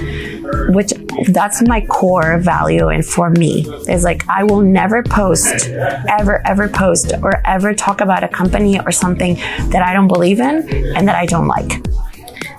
which 0.69 0.93
that's 1.27 1.61
my 1.67 1.81
core 1.85 2.37
value 2.39 2.87
and 2.89 3.05
for 3.05 3.29
me 3.29 3.65
is 3.87 4.03
like 4.03 4.27
I 4.29 4.43
will 4.43 4.61
never 4.61 5.03
post 5.03 5.69
ever 5.69 6.45
ever 6.47 6.67
post 6.69 7.13
or 7.21 7.41
ever 7.45 7.73
talk 7.73 8.01
about 8.01 8.23
a 8.23 8.27
company 8.27 8.79
or 8.79 8.91
something 8.91 9.35
that 9.69 9.81
I 9.81 9.93
don't 9.93 10.07
believe 10.07 10.39
in 10.39 10.67
and 10.95 11.07
that 11.07 11.15
I 11.15 11.25
don't 11.25 11.47
like. 11.47 11.85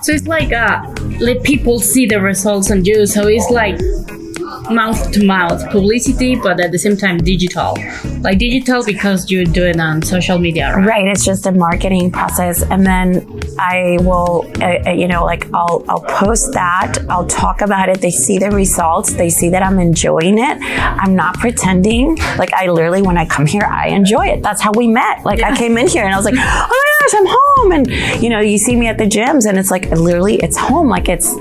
So 0.01 0.11
it's 0.11 0.27
like 0.27 0.51
uh 0.51 0.81
let 1.19 1.43
people 1.43 1.79
see 1.79 2.05
the 2.05 2.19
results 2.21 2.71
on 2.71 2.85
you. 2.85 3.05
So 3.05 3.27
it's 3.27 3.49
like 3.49 3.79
mouth 4.71 5.11
to 5.11 5.25
mouth 5.25 5.69
publicity, 5.69 6.35
but 6.35 6.59
at 6.59 6.71
the 6.71 6.79
same 6.79 6.97
time 6.97 7.17
digital. 7.17 7.77
Like 8.21 8.39
digital 8.39 8.83
because 8.83 9.29
you 9.29 9.45
do 9.45 9.65
it 9.65 9.79
on 9.79 10.01
social 10.01 10.37
media, 10.37 10.75
right? 10.75 10.87
Right. 10.87 11.07
It's 11.07 11.25
just 11.25 11.45
a 11.45 11.51
marketing 11.51 12.11
process, 12.11 12.63
and 12.63 12.85
then 12.85 13.39
I 13.57 13.97
will, 14.01 14.49
uh, 14.61 14.89
uh, 14.89 14.91
you 14.91 15.07
know, 15.07 15.23
like 15.23 15.51
I'll 15.53 15.83
I'll 15.87 16.01
post 16.01 16.53
that. 16.53 16.97
I'll 17.09 17.27
talk 17.27 17.61
about 17.61 17.89
it. 17.89 18.01
They 18.01 18.11
see 18.11 18.37
the 18.37 18.51
results. 18.51 19.13
They 19.13 19.29
see 19.29 19.49
that 19.49 19.63
I'm 19.63 19.79
enjoying 19.79 20.37
it. 20.37 20.57
I'm 20.61 21.15
not 21.15 21.35
pretending. 21.37 22.15
Like 22.37 22.53
I 22.53 22.67
literally, 22.67 23.01
when 23.01 23.17
I 23.17 23.25
come 23.25 23.45
here, 23.45 23.63
I 23.63 23.87
enjoy 23.89 24.27
it. 24.27 24.43
That's 24.43 24.61
how 24.61 24.71
we 24.73 24.87
met. 24.87 25.25
Like 25.25 25.39
yeah. 25.39 25.51
I 25.51 25.57
came 25.57 25.77
in 25.77 25.87
here 25.87 26.03
and 26.03 26.13
I 26.13 26.17
was 26.17 26.25
like, 26.25 26.35
oh 26.37 26.87
gosh, 27.11 27.19
I'm 27.19 27.25
home. 27.27 27.71
And 27.71 28.21
you 28.21 28.29
know, 28.29 28.39
you 28.39 28.57
see 28.57 28.75
me 28.75 28.87
at 28.87 28.97
the 28.97 29.05
gyms, 29.05 29.47
and 29.47 29.57
it's 29.57 29.71
like 29.71 29.89
literally, 29.91 30.35
it's 30.37 30.57
home. 30.57 30.89
Like 30.89 31.09
it's, 31.09 31.33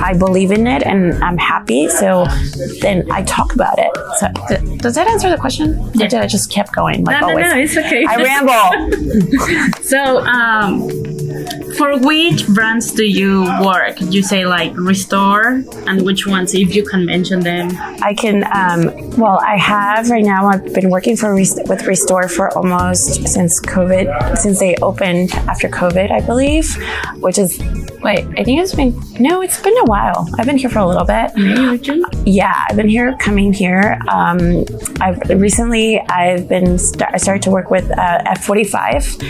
I 0.00 0.14
believe 0.16 0.50
in 0.50 0.66
it, 0.66 0.82
and 0.82 1.22
I'm 1.22 1.38
happy. 1.38 1.88
So 1.88 2.26
then 2.80 3.10
I 3.10 3.22
talk 3.24 3.54
about 3.54 3.78
it. 3.78 3.90
So 4.18 4.28
th- 4.48 4.80
does 4.80 4.94
that 4.94 5.08
answer 5.08 5.30
the 5.30 5.38
question? 5.38 5.74
Yeah. 5.94 6.06
Or 6.06 6.08
did 6.08 6.20
I 6.20 6.26
just 6.26 6.50
kept 6.50 6.72
going? 6.72 7.04
Like 7.04 7.20
no, 7.20 7.28
no, 7.28 7.32
always? 7.32 7.52
no, 7.52 7.58
it's 7.58 7.76
okay. 7.76 8.04
I 8.06 8.16
ramble. 8.16 9.82
so, 9.82 10.18
um, 10.20 11.09
for 11.76 11.98
which 11.98 12.46
brands 12.48 12.92
do 12.92 13.04
you 13.04 13.44
work? 13.64 14.00
You 14.00 14.22
say 14.22 14.46
like 14.46 14.72
Restore, 14.76 15.62
and 15.86 16.02
which 16.02 16.26
ones, 16.26 16.54
if 16.54 16.74
you 16.74 16.84
can 16.84 17.06
mention 17.06 17.40
them? 17.40 17.70
I 18.02 18.14
can. 18.14 18.44
Um, 18.52 19.10
well, 19.16 19.40
I 19.40 19.56
have 19.56 20.10
right 20.10 20.24
now. 20.24 20.46
I've 20.48 20.72
been 20.72 20.90
working 20.90 21.16
for 21.16 21.34
with 21.34 21.86
Restore 21.86 22.28
for 22.28 22.56
almost 22.56 23.28
since 23.28 23.60
COVID, 23.60 24.38
since 24.38 24.58
they 24.58 24.76
opened 24.76 25.32
after 25.32 25.68
COVID, 25.68 26.10
I 26.10 26.20
believe, 26.20 26.76
which 27.16 27.38
is 27.38 27.58
wait. 28.02 28.26
I 28.36 28.44
think 28.44 28.60
it's 28.60 28.74
been 28.74 28.98
no, 29.18 29.42
it's 29.42 29.60
been 29.60 29.76
a 29.78 29.84
while. 29.84 30.28
I've 30.38 30.46
been 30.46 30.58
here 30.58 30.70
for 30.70 30.80
a 30.80 30.86
little 30.86 31.04
bit. 31.04 31.30
Yeah, 32.26 32.64
I've 32.68 32.76
been 32.76 32.88
here, 32.88 33.16
coming 33.18 33.52
here. 33.52 33.98
Um, 34.08 34.64
I've 35.00 35.20
recently 35.30 36.00
I've 36.00 36.48
been 36.48 36.78
I 37.00 37.16
started 37.18 37.42
to 37.42 37.50
work 37.50 37.70
with 37.70 37.90
uh, 37.90 38.22
F45. 38.26 39.20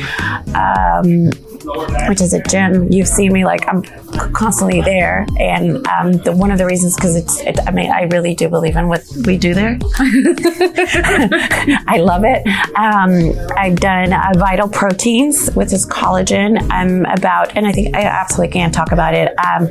Um, 0.55 1.50
which 2.09 2.21
is 2.21 2.33
a 2.33 2.43
gym. 2.43 2.91
You've 2.91 3.09
seen 3.09 3.33
me 3.33 3.45
like 3.45 3.67
I'm 3.69 3.83
constantly 4.33 4.81
there, 4.81 5.27
and 5.39 5.87
um, 5.87 6.13
the, 6.13 6.33
one 6.35 6.51
of 6.51 6.59
the 6.59 6.67
reasons 6.67 6.95
because 6.95 7.17
it's. 7.17 7.41
It, 7.41 7.59
I 7.67 7.71
mean, 7.71 7.91
I 7.91 8.03
really 8.05 8.35
do 8.35 8.49
believe 8.49 8.77
in 8.77 8.89
what 8.89 9.05
we 9.27 9.37
do 9.37 9.55
there. 9.55 9.79
I 11.87 11.99
love 12.01 12.25
it. 12.25 12.47
Um, 12.77 13.33
I've 13.57 13.77
done 13.77 14.13
uh, 14.13 14.33
Vital 14.37 14.69
Proteins, 14.69 15.51
which 15.55 15.73
is 15.73 15.87
collagen. 15.87 16.67
I'm 16.71 17.05
about, 17.07 17.57
and 17.57 17.67
I 17.67 17.73
think 17.73 17.95
I 17.95 18.03
absolutely 18.03 18.53
can't 18.53 18.73
talk 18.73 18.93
about 18.93 19.15
it. 19.15 19.29
Um, 19.39 19.65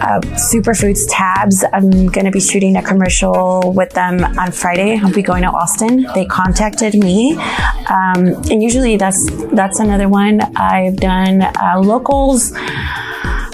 uh, 0.00 0.20
Superfoods 0.36 1.06
Tabs. 1.08 1.64
I'm 1.72 2.06
going 2.08 2.24
to 2.26 2.30
be 2.30 2.40
shooting 2.40 2.76
a 2.76 2.82
commercial 2.82 3.72
with 3.72 3.90
them 3.90 4.22
on 4.38 4.52
Friday. 4.52 4.98
I'll 5.02 5.12
be 5.12 5.22
going 5.22 5.42
to 5.42 5.48
Austin. 5.48 6.06
They 6.14 6.26
contacted 6.26 6.94
me, 6.94 7.36
um, 7.36 8.26
and 8.50 8.62
usually 8.62 8.96
that's 8.96 9.26
that's 9.52 9.80
another 9.80 10.08
one 10.08 10.40
I've 10.56 10.96
done 10.96 11.15
on 11.16 11.42
uh, 11.42 11.80
locals. 11.80 12.52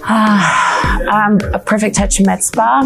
Uh, 0.05 1.39
a 1.55 1.59
Perfect 1.65 1.97
Touch 1.97 2.21
Med 2.21 2.43
Spa 2.43 2.83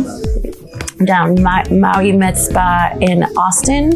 down 1.04 1.42
Ma- 1.42 1.68
Maui 1.71 2.12
Med 2.12 2.37
Spa 2.37 2.97
in 3.00 3.25
Austin. 3.37 3.92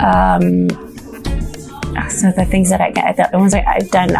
Um, 0.00 0.68
so 2.08 2.30
the 2.32 2.44
things 2.44 2.68
that 2.70 2.80
I 2.80 2.90
get, 2.90 3.16
the 3.16 3.38
ones 3.38 3.54
I, 3.54 3.60
have 3.60 3.90
done, 3.90 4.10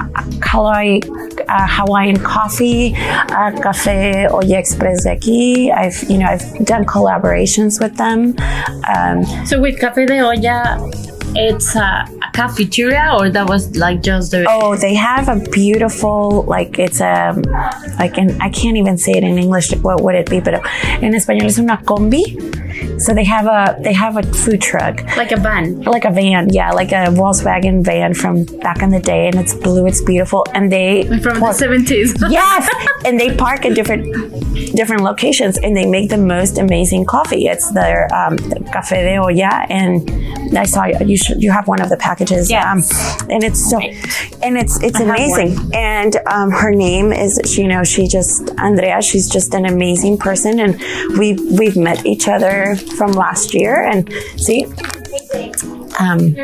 Hawaii, 0.43 1.01
uh, 1.49 1.67
Hawaiian 1.69 2.19
coffee, 2.19 2.95
uh, 2.97 3.53
Cafe 3.63 4.27
Olla 4.29 4.59
Express 4.59 5.05
de 5.05 5.11
aquí. 5.17 5.73
I've, 5.73 6.03
you 6.09 6.19
know, 6.19 6.27
I've 6.27 6.65
done 6.65 6.85
collaborations 6.85 7.81
with 7.81 7.97
them. 7.97 8.35
Um, 8.89 9.25
so 9.47 9.61
with 9.61 9.79
Cafe 9.79 10.07
de 10.07 10.21
Olla, 10.21 10.79
it's 11.35 11.77
a, 11.77 11.81
a, 11.81 12.31
cafeteria 12.33 13.15
or 13.19 13.31
that 13.31 13.49
was 13.49 13.77
like 13.77 14.03
just 14.03 14.31
the 14.31 14.45
oh 14.49 14.77
they 14.77 14.95
have 14.95 15.29
a 15.29 15.39
beautiful 15.51 16.43
like 16.43 16.79
it's 16.79 17.01
a 17.01 17.35
like 17.99 18.17
and 18.19 18.41
i 18.43 18.49
can't 18.49 18.77
even 18.77 18.97
say 18.97 19.12
it 19.12 19.23
in 19.25 19.39
english 19.39 19.71
what 19.77 20.03
would 20.03 20.15
it 20.15 20.29
be 20.29 20.41
but 20.41 20.55
in 21.03 21.15
español 21.15 21.47
es 21.47 21.59
una 21.59 21.77
combi 21.85 22.23
so 22.99 23.15
they 23.15 23.25
have 23.25 23.47
a 23.47 23.77
they 23.83 23.93
have 23.93 24.17
a 24.17 24.23
food 24.23 24.61
truck 24.61 25.03
like 25.17 25.33
a 25.33 25.37
van 25.37 25.81
like 25.83 26.05
a 26.05 26.11
van 26.11 26.49
yeah 26.53 26.71
like 26.73 26.93
a 26.93 27.07
volkswagen 27.21 27.83
van 27.85 28.15
from 28.15 28.45
back 28.61 28.83
in 28.83 28.91
the 28.91 29.01
day 29.01 29.27
and 29.27 29.37
it's 29.37 29.55
blue 29.55 29.87
it's 29.87 30.03
beautiful 30.03 30.45
and 30.55 30.71
they 30.71 31.05
from 31.21 31.39
park, 31.41 31.57
the 31.57 31.65
70s 31.65 32.31
yes 32.31 32.69
and 33.05 33.19
they 33.19 33.35
park 33.37 33.65
at 33.65 33.75
different 33.75 34.05
different 34.77 35.03
locations 35.03 35.59
and 35.59 35.77
they 35.77 35.87
make 35.87 36.09
the 36.11 36.17
most 36.19 36.59
amazing 36.59 37.05
coffee 37.05 37.47
it's 37.47 37.71
their 37.73 38.12
um, 38.15 38.37
cafe 38.73 39.03
de 39.03 39.17
olla 39.19 39.67
and 39.69 40.11
i 40.57 40.65
saw 40.65 40.85
you 40.85 41.17
you 41.39 41.51
have 41.51 41.69
one 41.69 41.81
of 41.81 41.89
the 41.89 41.97
packages. 41.97 42.51
yeah, 42.51 42.71
Um, 42.71 42.83
and 43.31 43.45
it's 43.45 43.71
so, 43.71 43.79
and 44.43 44.57
it's, 44.57 44.83
it's 44.83 45.01
I 45.01 45.05
amazing. 45.05 45.71
And, 45.75 46.17
um, 46.27 46.51
her 46.51 46.73
name 46.73 47.12
is, 47.12 47.57
you 47.57 47.69
know, 47.69 47.85
she 47.85 48.07
just, 48.07 48.51
Andrea, 48.59 49.03
she's 49.03 49.29
just 49.29 49.55
an 49.55 49.67
amazing 49.67 50.19
person. 50.19 50.61
And 50.61 50.79
we, 51.19 51.35
we've 51.59 51.77
met 51.77 52.05
each 52.07 52.29
other 52.29 52.72
from 52.76 53.12
last 53.12 53.55
year 53.55 53.83
and 53.83 54.12
see, 54.37 54.67
um, 55.99 56.35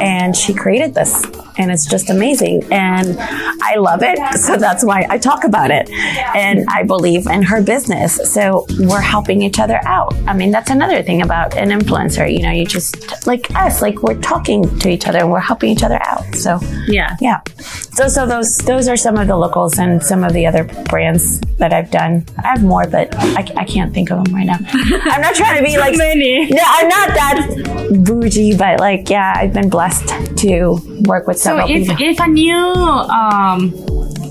and 0.00 0.36
she 0.36 0.54
created 0.54 0.94
this, 0.94 1.24
and 1.58 1.70
it's 1.70 1.86
just 1.86 2.10
amazing. 2.10 2.64
And 2.70 3.16
I 3.18 3.76
love 3.76 4.00
it. 4.02 4.18
So 4.40 4.56
that's 4.56 4.84
why 4.84 5.06
I 5.08 5.18
talk 5.18 5.44
about 5.44 5.70
it. 5.70 5.90
And 5.90 6.66
I 6.68 6.82
believe 6.82 7.26
in 7.26 7.42
her 7.42 7.62
business. 7.62 8.16
So 8.32 8.66
we're 8.78 9.00
helping 9.00 9.42
each 9.42 9.58
other 9.58 9.80
out. 9.84 10.14
I 10.26 10.34
mean, 10.34 10.50
that's 10.50 10.70
another 10.70 11.02
thing 11.02 11.22
about 11.22 11.56
an 11.56 11.70
influencer. 11.70 12.30
You 12.32 12.42
know, 12.42 12.50
you 12.50 12.64
just 12.64 13.26
like 13.26 13.54
us, 13.54 13.82
like 13.82 14.02
we're 14.02 14.20
talking 14.20 14.78
to 14.78 14.88
each 14.88 15.06
other 15.06 15.18
and 15.18 15.30
we're 15.30 15.40
helping 15.40 15.70
each 15.70 15.82
other 15.82 16.00
out. 16.02 16.34
So 16.34 16.58
yeah. 16.86 17.16
Yeah. 17.20 17.40
So, 17.58 18.08
so 18.08 18.26
those, 18.26 18.56
those 18.58 18.88
are 18.88 18.96
some 18.96 19.16
of 19.18 19.28
the 19.28 19.36
locals 19.36 19.78
and 19.78 20.02
some 20.02 20.24
of 20.24 20.32
the 20.32 20.46
other 20.46 20.64
brands 20.88 21.40
that 21.58 21.72
I've 21.72 21.90
done. 21.90 22.24
I 22.42 22.48
have 22.48 22.64
more, 22.64 22.86
but 22.86 23.14
I, 23.16 23.46
I 23.56 23.64
can't 23.64 23.92
think 23.92 24.10
of 24.10 24.24
them 24.24 24.34
right 24.34 24.46
now. 24.46 24.58
I'm 24.72 25.20
not 25.20 25.34
trying 25.34 25.49
to 25.58 25.64
be 25.64 25.78
like, 25.78 25.96
many. 25.96 26.50
No, 26.50 26.62
I'm 26.64 26.88
not 26.88 27.08
that 27.08 28.04
bougie, 28.04 28.56
but 28.56 28.80
like, 28.80 29.10
yeah, 29.10 29.34
I've 29.36 29.52
been 29.52 29.68
blessed 29.68 30.08
to 30.38 30.80
work 31.02 31.26
with 31.26 31.38
several 31.38 31.66
so 31.66 31.74
if, 31.74 31.88
people. 31.88 32.04
if 32.04 32.20
a 32.20 32.26
new, 32.26 32.56
um, 32.56 33.72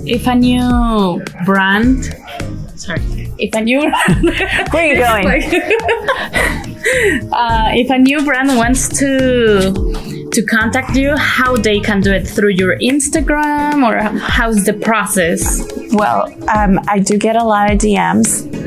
if 0.06 0.28
a 0.28 0.36
new 0.36 1.24
brand, 1.46 2.06
sorry, 2.76 3.02
if 3.38 3.54
a 3.54 3.62
new, 3.62 3.82
where 4.72 4.74
are 4.74 4.86
you 4.86 4.98
going? 4.98 5.28
uh, 7.34 7.70
if 7.74 7.90
a 7.90 7.98
new 7.98 8.24
brand 8.24 8.56
wants 8.58 8.88
to 9.00 9.74
to 10.32 10.44
contact 10.44 10.96
you, 10.96 11.18
how 11.18 11.56
they 11.56 11.80
can 11.80 12.02
do 12.02 12.12
it 12.12 12.28
through 12.28 12.50
your 12.50 12.78
Instagram 12.78 13.88
or 13.88 13.98
how's 14.20 14.66
the 14.66 14.74
process? 14.74 15.64
Well, 15.92 16.32
um, 16.50 16.80
I 16.88 17.00
do 17.00 17.18
get 17.18 17.36
a 17.36 17.44
lot 17.44 17.72
of 17.72 17.80
DMs 17.80 18.59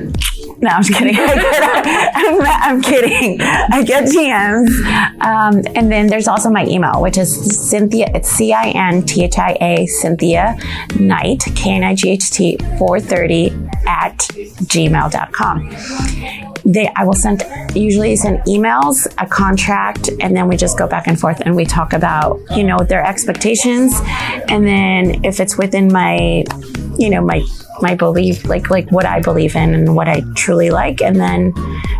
no, 0.62 0.70
I'm 0.70 0.82
just 0.82 0.96
kidding. 0.96 1.16
I'm, 1.18 2.40
I'm, 2.40 2.82
kidding. 2.82 3.40
I 3.40 3.82
get 3.82 4.04
DMs. 4.04 4.70
Um, 5.20 5.62
and 5.74 5.90
then 5.90 6.06
there's 6.06 6.28
also 6.28 6.50
my 6.50 6.64
email, 6.66 7.02
which 7.02 7.18
is 7.18 7.68
Cynthia, 7.68 8.08
it's 8.14 8.28
C 8.28 8.52
I 8.52 8.68
N 8.68 9.02
T 9.02 9.24
H 9.24 9.38
I 9.38 9.56
A, 9.60 9.86
Cynthia 9.86 10.56
Knight, 11.00 11.42
K 11.56 11.72
N 11.72 11.82
I 11.82 11.96
G 11.96 12.10
H 12.10 12.30
T 12.30 12.56
430 12.78 13.50
at 13.88 14.18
gmail.com. 14.68 15.70
they 16.64 16.88
I 16.94 17.04
will 17.04 17.14
send 17.14 17.42
usually 17.74 18.14
send 18.14 18.38
emails, 18.44 19.12
a 19.18 19.26
contract, 19.26 20.10
and 20.20 20.36
then 20.36 20.46
we 20.46 20.56
just 20.56 20.78
go 20.78 20.86
back 20.86 21.08
and 21.08 21.18
forth 21.18 21.40
and 21.40 21.56
we 21.56 21.64
talk 21.64 21.92
about 21.92 22.40
you 22.56 22.62
know 22.62 22.78
their 22.78 23.04
expectations, 23.04 24.00
and 24.48 24.64
then 24.64 25.24
if 25.24 25.40
it's 25.40 25.58
within 25.58 25.92
my 25.92 26.44
you 26.98 27.10
know 27.10 27.20
my 27.20 27.44
my 27.80 27.94
belief 27.94 28.44
like 28.44 28.70
like 28.70 28.90
what 28.90 29.06
I 29.06 29.20
believe 29.20 29.56
in 29.56 29.74
and 29.74 29.96
what 29.96 30.08
I 30.08 30.22
truly 30.34 30.70
like, 30.70 31.00
and 31.00 31.16
then 31.16 31.52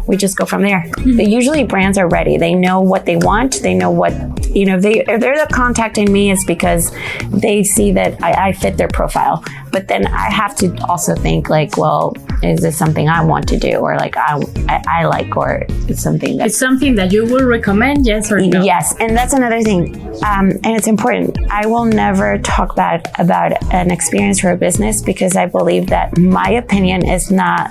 we 0.07 0.17
just 0.17 0.37
go 0.37 0.45
from 0.45 0.62
there. 0.62 0.85
But 0.97 1.29
usually 1.29 1.64
brands 1.64 1.99
are 1.99 2.09
ready; 2.09 2.37
they 2.37 2.55
know 2.55 2.81
what 2.81 3.07
they 3.07 3.17
want, 3.17 3.61
they 3.62 3.75
know 3.75 3.91
what 3.91 4.12
you 4.55 4.67
know. 4.67 4.79
They 4.79 5.00
if 5.00 5.21
they're 5.21 5.47
contacting 5.47 6.12
me, 6.12 6.31
it's 6.31 6.45
because 6.45 6.93
they 7.31 7.62
see 7.62 7.93
that 7.93 8.23
I, 8.23 8.49
I 8.49 8.52
fit 8.52 8.76
their 8.76 8.88
profile. 8.88 9.45
But 9.71 9.88
then 9.88 10.07
I 10.07 10.31
have 10.31 10.55
to 10.57 10.76
also 10.87 11.14
think 11.14 11.49
like, 11.49 11.79
well, 11.79 12.14
is 12.43 12.61
this 12.61 12.76
something 12.76 13.09
I 13.09 13.25
want 13.25 13.49
to 13.49 13.59
do, 13.59 13.76
or 13.76 13.97
like 13.97 14.17
I 14.17 14.38
I, 14.69 14.83
I 14.87 15.05
like, 15.07 15.37
or 15.37 15.64
it's 15.88 16.02
something 16.02 16.37
that 16.37 16.49
It's 16.49 16.59
something 16.59 16.95
that 16.97 17.12
you 17.12 17.25
will 17.25 17.47
recommend, 17.47 18.05
yes 18.07 18.31
or 18.31 18.38
no? 18.41 18.62
Yes, 18.62 18.95
and 19.00 19.17
that's 19.17 19.33
another 19.33 19.62
thing, 19.62 19.97
um, 20.25 20.50
and 20.64 20.76
it's 20.76 20.87
important. 20.87 21.38
I 21.50 21.67
will 21.67 21.87
never 21.87 22.38
talk 22.38 22.76
bad 22.76 23.11
about 23.19 23.52
an 23.73 23.91
experience 23.91 24.45
or 24.45 24.50
a 24.50 24.57
business 24.57 25.00
because 25.00 25.35
I 25.37 25.47
believe 25.47 25.62
that 25.88 26.16
my 26.19 26.50
opinion 26.50 27.07
is 27.07 27.31
not 27.31 27.71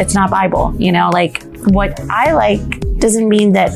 it's 0.00 0.14
not 0.14 0.30
Bible. 0.30 0.74
You 0.78 0.92
know, 0.92 1.10
like 1.10 1.42
what 1.68 2.00
I 2.10 2.32
like 2.32 2.98
doesn't 2.98 3.28
mean 3.28 3.52
that 3.52 3.72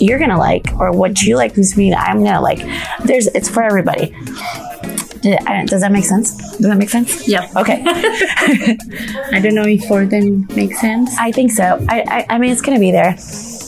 you're 0.00 0.18
gonna 0.18 0.38
like, 0.38 0.72
or 0.78 0.92
what 0.92 1.22
you 1.22 1.36
like 1.36 1.54
doesn't 1.54 1.78
mean 1.78 1.94
I'm 1.94 2.24
gonna 2.24 2.40
like. 2.40 2.58
There's 3.04 3.26
it's 3.28 3.48
for 3.48 3.62
everybody. 3.62 4.14
Does 5.22 5.80
that 5.80 5.90
make 5.90 6.04
sense? 6.04 6.36
Does 6.56 6.66
that 6.66 6.76
make 6.76 6.90
sense? 6.90 7.26
Yeah. 7.26 7.50
Okay. 7.56 7.82
I 7.86 9.40
don't 9.42 9.54
know 9.54 9.66
if 9.66 9.84
for 9.86 10.06
them 10.06 10.46
makes 10.54 10.80
sense. 10.80 11.16
I 11.18 11.32
think 11.32 11.50
so. 11.50 11.84
I, 11.88 12.04
I, 12.06 12.26
I 12.34 12.38
mean, 12.38 12.52
it's 12.52 12.60
to 12.76 12.80
be 12.80 12.92
there. 12.92 13.16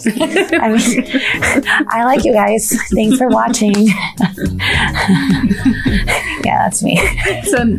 I 0.06 0.68
mean, 0.72 1.04
I 1.88 2.04
like 2.04 2.24
you 2.24 2.32
guys. 2.32 2.70
Thanks 2.94 3.18
for 3.18 3.28
watching. 3.28 3.74
yeah, 6.44 6.64
that's 6.64 6.82
me. 6.82 6.96
So 7.44 7.78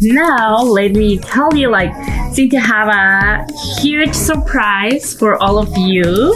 now 0.00 0.62
let 0.62 0.92
me 0.92 1.18
tell 1.18 1.54
you 1.56 1.70
like 1.70 1.92
Cynthia 2.34 2.60
have 2.60 2.88
a 2.88 3.46
huge 3.80 4.14
surprise 4.14 5.14
for 5.14 5.40
all 5.42 5.58
of 5.58 5.76
you 5.76 6.34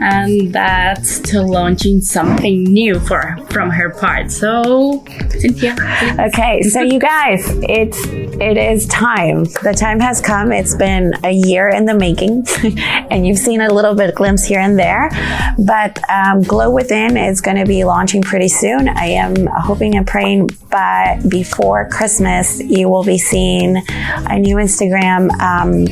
and 0.00 0.52
that's 0.52 1.20
to 1.20 1.42
launching 1.42 2.00
something 2.00 2.64
new 2.64 2.98
for 3.00 3.36
from 3.50 3.70
her 3.70 3.90
part. 3.90 4.30
So 4.30 5.04
Cynthia. 5.30 5.76
Okay, 6.18 6.62
so 6.62 6.80
you 6.80 6.98
guys, 6.98 7.44
it's 7.68 7.98
it 8.06 8.56
is 8.56 8.86
time. 8.86 9.44
The 9.62 9.74
time 9.76 10.00
has 10.00 10.20
come. 10.20 10.52
It's 10.52 10.74
been 10.74 11.12
a 11.24 11.32
year 11.32 11.68
in 11.68 11.84
the 11.84 11.94
making, 11.94 12.46
and 13.10 13.26
you've 13.26 13.38
seen 13.38 13.60
a 13.60 13.72
little 13.72 13.94
bit 13.94 14.14
glimpse 14.14 14.44
here 14.44 14.60
and 14.60 14.78
there. 14.78 15.10
But 15.58 15.98
um, 16.10 16.42
Glow 16.42 16.70
Within 16.70 17.16
is 17.16 17.40
going 17.40 17.58
to 17.58 17.66
be 17.66 17.84
launching 17.84 18.22
pretty 18.22 18.48
soon. 18.48 18.88
I 18.88 19.06
am 19.06 19.46
hoping 19.46 19.96
and 19.96 20.06
praying 20.06 20.50
but 20.70 21.28
before 21.28 21.88
Christmas 21.88 22.60
you 22.60 22.88
will 22.88 23.04
be 23.04 23.18
seeing 23.18 23.76
a 23.76 24.38
new 24.38 24.56
Instagram. 24.56 25.30
Um, 25.40 25.86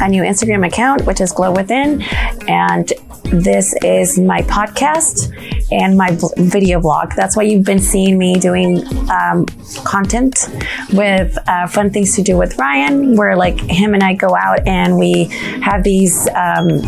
a 0.00 0.08
new 0.08 0.22
Instagram 0.22 0.66
account, 0.66 1.06
which 1.06 1.20
is 1.20 1.32
Glow 1.32 1.52
Within. 1.52 2.02
And 2.48 2.92
this 3.24 3.74
is 3.82 4.18
my 4.18 4.42
podcast 4.42 5.32
and 5.72 5.96
my 5.96 6.16
video 6.36 6.80
blog. 6.80 7.12
That's 7.14 7.36
why 7.36 7.44
you've 7.44 7.64
been 7.64 7.78
seeing 7.78 8.18
me 8.18 8.38
doing 8.38 8.86
um, 9.10 9.46
content 9.84 10.48
with 10.92 11.36
uh, 11.48 11.66
fun 11.66 11.90
things 11.90 12.14
to 12.16 12.22
do 12.22 12.36
with 12.36 12.58
Ryan, 12.58 13.16
where 13.16 13.36
like 13.36 13.58
him 13.60 13.94
and 13.94 14.02
I 14.02 14.14
go 14.14 14.36
out 14.36 14.66
and 14.66 14.98
we 14.98 15.24
have 15.62 15.82
these 15.82 16.28
um, 16.34 16.80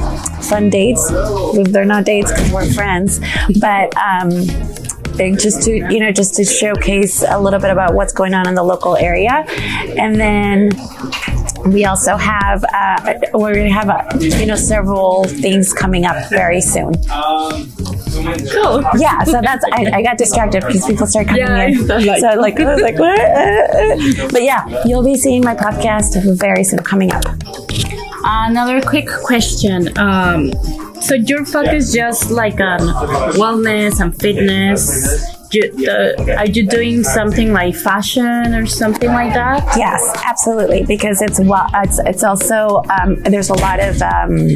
fun 0.42 0.70
dates. 0.70 1.10
They're 1.10 1.84
not 1.84 2.04
dates 2.04 2.30
because 2.32 2.52
we're 2.52 2.72
friends, 2.72 3.20
but. 3.60 3.96
Um, 3.96 4.46
just 5.16 5.62
to 5.62 5.70
you 5.75 5.98
know 5.98 6.12
just 6.12 6.34
to 6.34 6.44
showcase 6.44 7.25
a 7.26 7.40
little 7.40 7.58
bit 7.58 7.70
about 7.70 7.94
what's 7.94 8.12
going 8.12 8.34
on 8.34 8.46
in 8.46 8.54
the 8.54 8.62
local 8.62 8.98
area 8.98 9.46
and 9.96 10.20
then 10.20 10.68
we 11.73 11.85
also 11.85 12.16
have 12.16 12.64
uh, 12.73 13.14
we're 13.35 13.54
going 13.54 13.66
to 13.68 13.73
have 13.73 13.88
uh 13.88 14.02
you 14.20 14.46
know 14.46 14.56
several 14.56 15.25
things 15.25 15.73
coming 15.73 16.04
up 16.06 16.16
very 16.30 16.61
soon 16.61 16.92
Cool. 18.52 18.82
yeah 18.99 19.23
so 19.25 19.40
that's 19.42 19.64
i, 19.73 19.90
I 19.94 20.02
got 20.02 20.16
distracted 20.18 20.64
because 20.66 20.87
people 20.87 21.06
started 21.06 21.28
coming 21.28 21.42
Yeah, 21.46 21.66
in 21.66 21.87
like- 22.06 22.20
so 22.20 22.28
like 22.40 22.58
i 22.61 22.73
was 22.75 22.80
like 22.82 22.99
what 22.99 24.32
but 24.32 24.42
yeah 24.42 24.82
you'll 24.87 25.04
be 25.04 25.16
seeing 25.16 25.42
my 25.44 25.54
podcast 25.54 26.11
very 26.38 26.64
soon 26.64 26.80
coming 26.80 27.12
up 27.12 27.25
Another 28.28 28.80
quick 28.80 29.06
question. 29.25 29.96
Um, 29.96 30.52
so 31.00 31.14
your 31.14 31.44
focus 31.44 31.92
just 31.92 32.28
like 32.32 32.58
on 32.61 32.80
wellness 33.37 34.00
and 34.00 34.18
fitness. 34.18 35.36
You, 35.52 35.70
the, 35.72 36.36
are 36.38 36.46
you 36.46 36.66
doing 36.66 37.04
something 37.04 37.52
like 37.52 37.74
fashion 37.74 38.54
or 38.54 38.66
something 38.66 39.10
like 39.10 39.32
that? 39.34 39.62
Yes, 39.76 40.02
absolutely. 40.24 40.84
Because 40.84 41.22
it's 41.22 41.38
well, 41.40 41.66
it's 41.74 41.98
it's 42.00 42.24
also 42.24 42.82
um, 42.90 43.22
there's 43.22 43.50
a 43.50 43.54
lot 43.54 43.80
of 43.80 44.02
um, 44.02 44.48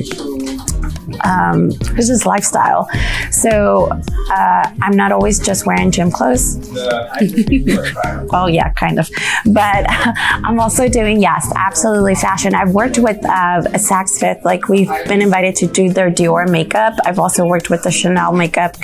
um, 1.24 1.70
there's 1.70 2.08
this 2.08 2.26
lifestyle. 2.26 2.88
So 3.30 3.88
uh, 4.30 4.72
I'm 4.82 4.96
not 4.96 5.12
always 5.12 5.38
just 5.38 5.66
wearing 5.66 5.90
gym 5.90 6.10
clothes. 6.10 6.56
well, 8.30 8.48
yeah, 8.48 8.72
kind 8.72 8.98
of. 8.98 9.10
But 9.46 9.86
I'm 9.88 10.60
also 10.60 10.88
doing 10.88 11.20
yes, 11.20 11.52
absolutely 11.56 12.14
fashion. 12.14 12.54
I've 12.54 12.72
worked 12.72 12.98
with 12.98 13.24
uh, 13.24 13.62
a 13.66 13.78
Saks 13.78 14.18
Fifth. 14.18 14.44
Like 14.44 14.68
we've 14.68 14.88
been 15.06 15.22
invited 15.22 15.56
to 15.56 15.66
do 15.66 15.90
their 15.90 16.10
Dior 16.10 16.50
makeup. 16.50 16.94
I've 17.04 17.18
also 17.18 17.46
worked 17.46 17.70
with 17.70 17.82
the 17.82 17.90
Chanel 17.90 18.32
makeup 18.32 18.76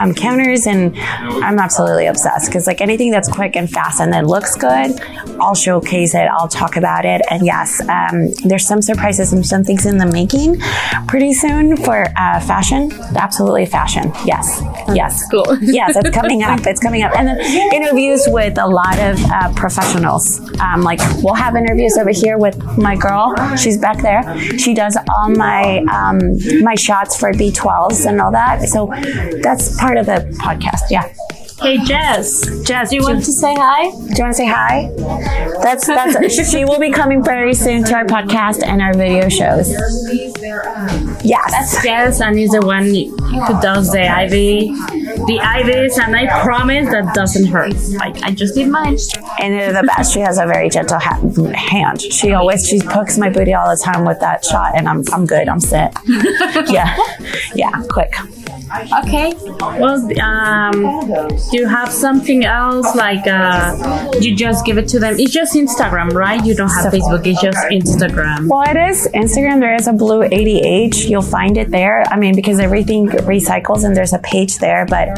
um, 0.00 0.14
counters, 0.14 0.66
and 0.66 0.96
I'm 0.98 1.58
absolutely 1.58 2.06
obsessed 2.06 2.46
because 2.46 2.66
like 2.66 2.80
anything 2.80 3.10
that's 3.10 3.28
quick 3.28 3.56
and 3.56 3.70
fast 3.70 4.00
and 4.00 4.12
that 4.12 4.26
looks 4.26 4.54
good, 4.54 5.00
I'll 5.40 5.54
showcase 5.54 6.14
it. 6.14 6.28
I'll 6.30 6.48
talk 6.48 6.76
about 6.76 7.04
it. 7.04 7.22
And 7.30 7.44
yes, 7.44 7.80
um, 7.88 8.30
there's 8.44 8.66
some 8.66 8.82
surprises 8.82 9.32
and 9.32 9.46
some 9.46 9.64
things 9.64 9.86
in 9.86 9.98
the 9.98 10.06
making 10.06 10.60
pretty 11.06 11.32
soon 11.32 11.67
for 11.76 12.04
uh, 12.16 12.40
fashion. 12.40 12.90
Absolutely 13.16 13.66
fashion. 13.66 14.12
Yes. 14.24 14.62
Yes. 14.94 15.24
Cool. 15.30 15.58
yes, 15.60 15.94
it's 15.94 16.10
coming 16.10 16.42
up. 16.42 16.66
It's 16.66 16.80
coming 16.80 17.02
up. 17.02 17.14
And 17.14 17.28
then 17.28 17.38
interviews 17.74 18.24
with 18.28 18.56
a 18.58 18.66
lot 18.66 18.98
of 18.98 19.22
uh, 19.30 19.52
professionals. 19.54 20.40
Um, 20.60 20.80
like 20.82 21.00
we'll 21.22 21.34
have 21.34 21.54
interviews 21.54 21.98
over 21.98 22.10
here 22.10 22.38
with 22.38 22.56
my 22.78 22.96
girl. 22.96 23.34
She's 23.56 23.76
back 23.76 24.00
there. 24.00 24.22
She 24.58 24.72
does 24.74 24.96
all 25.10 25.28
my 25.30 25.84
um, 25.92 26.18
my 26.62 26.74
shots 26.76 27.16
for 27.18 27.32
B12s 27.32 28.06
and 28.08 28.20
all 28.20 28.32
that. 28.32 28.62
So 28.68 28.86
that's 29.42 29.76
part 29.78 29.98
of 29.98 30.06
the 30.06 30.26
podcast. 30.40 30.90
Yeah. 30.90 31.12
Hey 31.60 31.78
Jess, 31.84 32.62
Jess, 32.62 32.92
you 32.92 33.02
want 33.02 33.24
to 33.24 33.32
say 33.32 33.52
hi? 33.54 33.90
Do 33.90 33.96
you 33.96 34.00
want 34.00 34.16
to 34.16 34.34
say 34.34 34.46
hi? 34.46 34.90
That's 35.62 35.86
that's. 35.86 36.50
she 36.50 36.64
will 36.64 36.78
be 36.78 36.92
coming 36.92 37.22
very 37.22 37.52
soon 37.52 37.82
to 37.84 37.94
our 37.94 38.04
podcast 38.04 38.62
and 38.62 38.80
our 38.80 38.94
video 38.94 39.28
shows. 39.28 39.68
Yes. 41.24 41.82
Jess, 41.82 42.20
and 42.20 42.38
is 42.38 42.50
the 42.52 42.62
one 42.64 42.84
who 42.84 43.60
does 43.60 43.90
the 43.90 44.02
IV, 44.02 44.30
the 45.26 45.38
IVs, 45.42 45.98
and 45.98 46.14
I 46.14 46.42
promise 46.42 46.88
that 46.90 47.12
doesn't 47.14 47.46
hurt. 47.46 47.74
Like 47.94 48.22
I 48.22 48.30
just 48.30 48.54
did 48.54 48.68
mine. 48.68 48.96
and 49.40 49.52
they're 49.52 49.72
the 49.72 49.86
best. 49.86 50.14
She 50.14 50.20
has 50.20 50.38
a 50.38 50.46
very 50.46 50.70
gentle 50.70 50.98
ha- 51.00 51.20
hand. 51.54 52.00
She 52.02 52.32
always 52.34 52.68
she 52.68 52.80
pokes 52.80 53.18
my 53.18 53.30
booty 53.30 53.52
all 53.54 53.68
the 53.68 53.82
time 53.82 54.04
with 54.04 54.20
that 54.20 54.44
shot, 54.44 54.76
and 54.76 54.88
I'm 54.88 55.02
I'm 55.12 55.26
good. 55.26 55.48
I'm 55.48 55.60
set. 55.60 55.94
yeah, 56.68 56.96
yeah, 57.54 57.82
quick. 57.90 58.14
Okay. 59.04 59.32
Well, 59.80 59.98
um, 60.20 60.72
do 61.50 61.56
you 61.56 61.66
have 61.66 61.90
something 61.90 62.44
else 62.44 62.94
like 62.94 63.26
uh, 63.26 64.10
you 64.20 64.34
just 64.34 64.64
give 64.66 64.78
it 64.78 64.88
to 64.88 64.98
them? 64.98 65.16
It's 65.18 65.32
just 65.32 65.54
Instagram, 65.54 66.12
right? 66.12 66.44
You 66.44 66.54
don't 66.54 66.68
have 66.68 66.92
Facebook. 66.92 67.26
It's 67.26 67.40
just 67.40 67.58
Instagram. 67.70 68.48
Well, 68.48 68.62
it 68.68 68.76
is 68.90 69.08
Instagram. 69.14 69.60
There 69.60 69.74
is 69.74 69.86
a 69.86 69.92
blue 69.92 70.20
ADH. 70.22 71.08
You'll 71.08 71.22
find 71.22 71.56
it 71.56 71.70
there. 71.70 72.04
I 72.10 72.16
mean, 72.16 72.34
because 72.34 72.60
everything 72.60 73.08
recycles, 73.08 73.84
and 73.84 73.96
there's 73.96 74.12
a 74.12 74.18
page 74.18 74.58
there. 74.58 74.84
But 74.86 75.08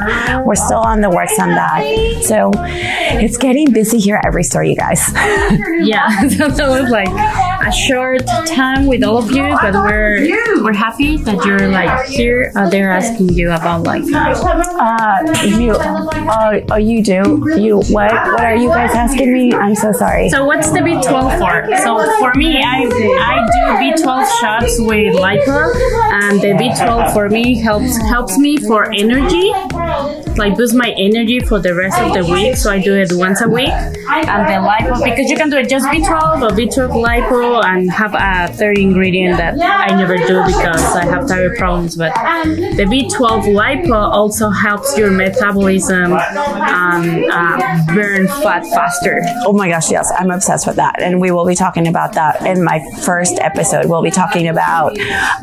we're 0.46 0.54
still 0.54 0.78
on 0.80 1.00
the 1.00 1.10
works 1.10 1.38
on 1.38 1.50
that. 1.50 1.82
So 2.24 2.52
it's 2.56 3.36
getting 3.36 3.72
busy 3.72 3.98
here 3.98 4.16
at 4.16 4.26
every 4.26 4.44
store, 4.44 4.64
you 4.64 4.76
guys. 4.76 5.00
Yeah. 5.82 6.08
so 6.28 6.48
that 6.48 6.68
was 6.82 6.90
like 6.90 7.08
a 7.08 7.72
short 7.72 8.26
time 8.46 8.86
with 8.86 9.02
all 9.02 9.18
of 9.18 9.30
you, 9.30 9.42
but 9.62 9.72
we're 9.74 10.62
we're 10.62 10.72
happy 10.74 11.16
that 11.18 11.44
you're 11.44 11.68
like 11.68 12.06
here. 12.06 12.52
Uh, 12.54 12.68
they're 12.68 12.90
asking 12.92 13.30
you 13.30 13.39
about 13.48 13.82
like 13.84 14.02
Uh, 14.12 15.18
you, 15.44 15.74
oh, 15.76 16.60
oh, 16.70 16.76
you 16.76 17.02
do. 17.02 17.20
You 17.56 17.76
what? 17.90 18.12
What 18.12 18.40
are 18.44 18.56
you 18.56 18.68
guys 18.68 18.94
asking 18.94 19.32
me? 19.32 19.52
I'm 19.52 19.74
so 19.74 19.92
sorry. 19.92 20.28
So 20.30 20.44
what's 20.44 20.70
the 20.70 20.80
B12 20.80 21.38
for? 21.38 21.76
So 21.84 21.90
for 22.18 22.32
me, 22.36 22.62
I 22.62 22.84
I 22.84 23.36
do 23.54 23.62
B12 23.82 24.40
shots 24.40 24.74
with 24.80 25.14
lipo, 25.16 25.58
and 26.24 26.40
the 26.40 26.52
B12 26.60 27.12
for 27.12 27.28
me 27.28 27.58
helps 27.60 27.96
helps 28.08 28.38
me 28.38 28.56
for 28.58 28.90
energy, 28.92 29.52
like 30.36 30.56
boost 30.56 30.74
my 30.74 30.90
energy 30.96 31.40
for 31.40 31.58
the 31.60 31.74
rest 31.74 32.00
of 32.00 32.12
the 32.14 32.24
week. 32.32 32.56
So 32.56 32.70
I 32.70 32.80
do 32.80 32.94
it 32.96 33.10
once 33.12 33.40
a 33.40 33.48
week, 33.48 33.68
and 33.68 34.42
the 34.48 34.58
lipo 34.68 35.02
because 35.04 35.28
you 35.30 35.36
can 35.36 35.50
do 35.50 35.58
it 35.58 35.68
just 35.68 35.86
B12 35.86 36.42
or 36.42 36.50
B12 36.56 36.90
lipo 37.04 37.62
and 37.64 37.90
have 37.90 38.14
a 38.14 38.52
third 38.52 38.78
ingredient 38.78 39.36
that 39.38 39.54
I 39.60 39.94
never 39.96 40.16
do 40.16 40.42
because 40.46 40.84
I 40.96 41.04
have 41.04 41.28
thyroid 41.28 41.56
problems. 41.58 41.96
But 41.96 42.12
the 42.80 42.86
B12 42.92 43.29
lipo 43.38 43.94
also 43.94 44.50
helps 44.50 44.96
your 44.98 45.10
metabolism 45.10 46.12
um, 46.12 47.24
uh, 47.30 47.86
burn 47.94 48.26
fat 48.26 48.64
faster. 48.66 49.22
Oh 49.46 49.52
my 49.52 49.68
gosh, 49.68 49.90
yes, 49.90 50.12
I'm 50.18 50.30
obsessed 50.30 50.66
with 50.66 50.76
that. 50.76 51.00
And 51.00 51.20
we 51.20 51.30
will 51.30 51.46
be 51.46 51.54
talking 51.54 51.86
about 51.86 52.14
that 52.14 52.44
in 52.46 52.64
my 52.64 52.80
first 53.02 53.38
episode. 53.40 53.86
We'll 53.86 54.02
be 54.02 54.10
talking 54.10 54.48
about 54.48 54.98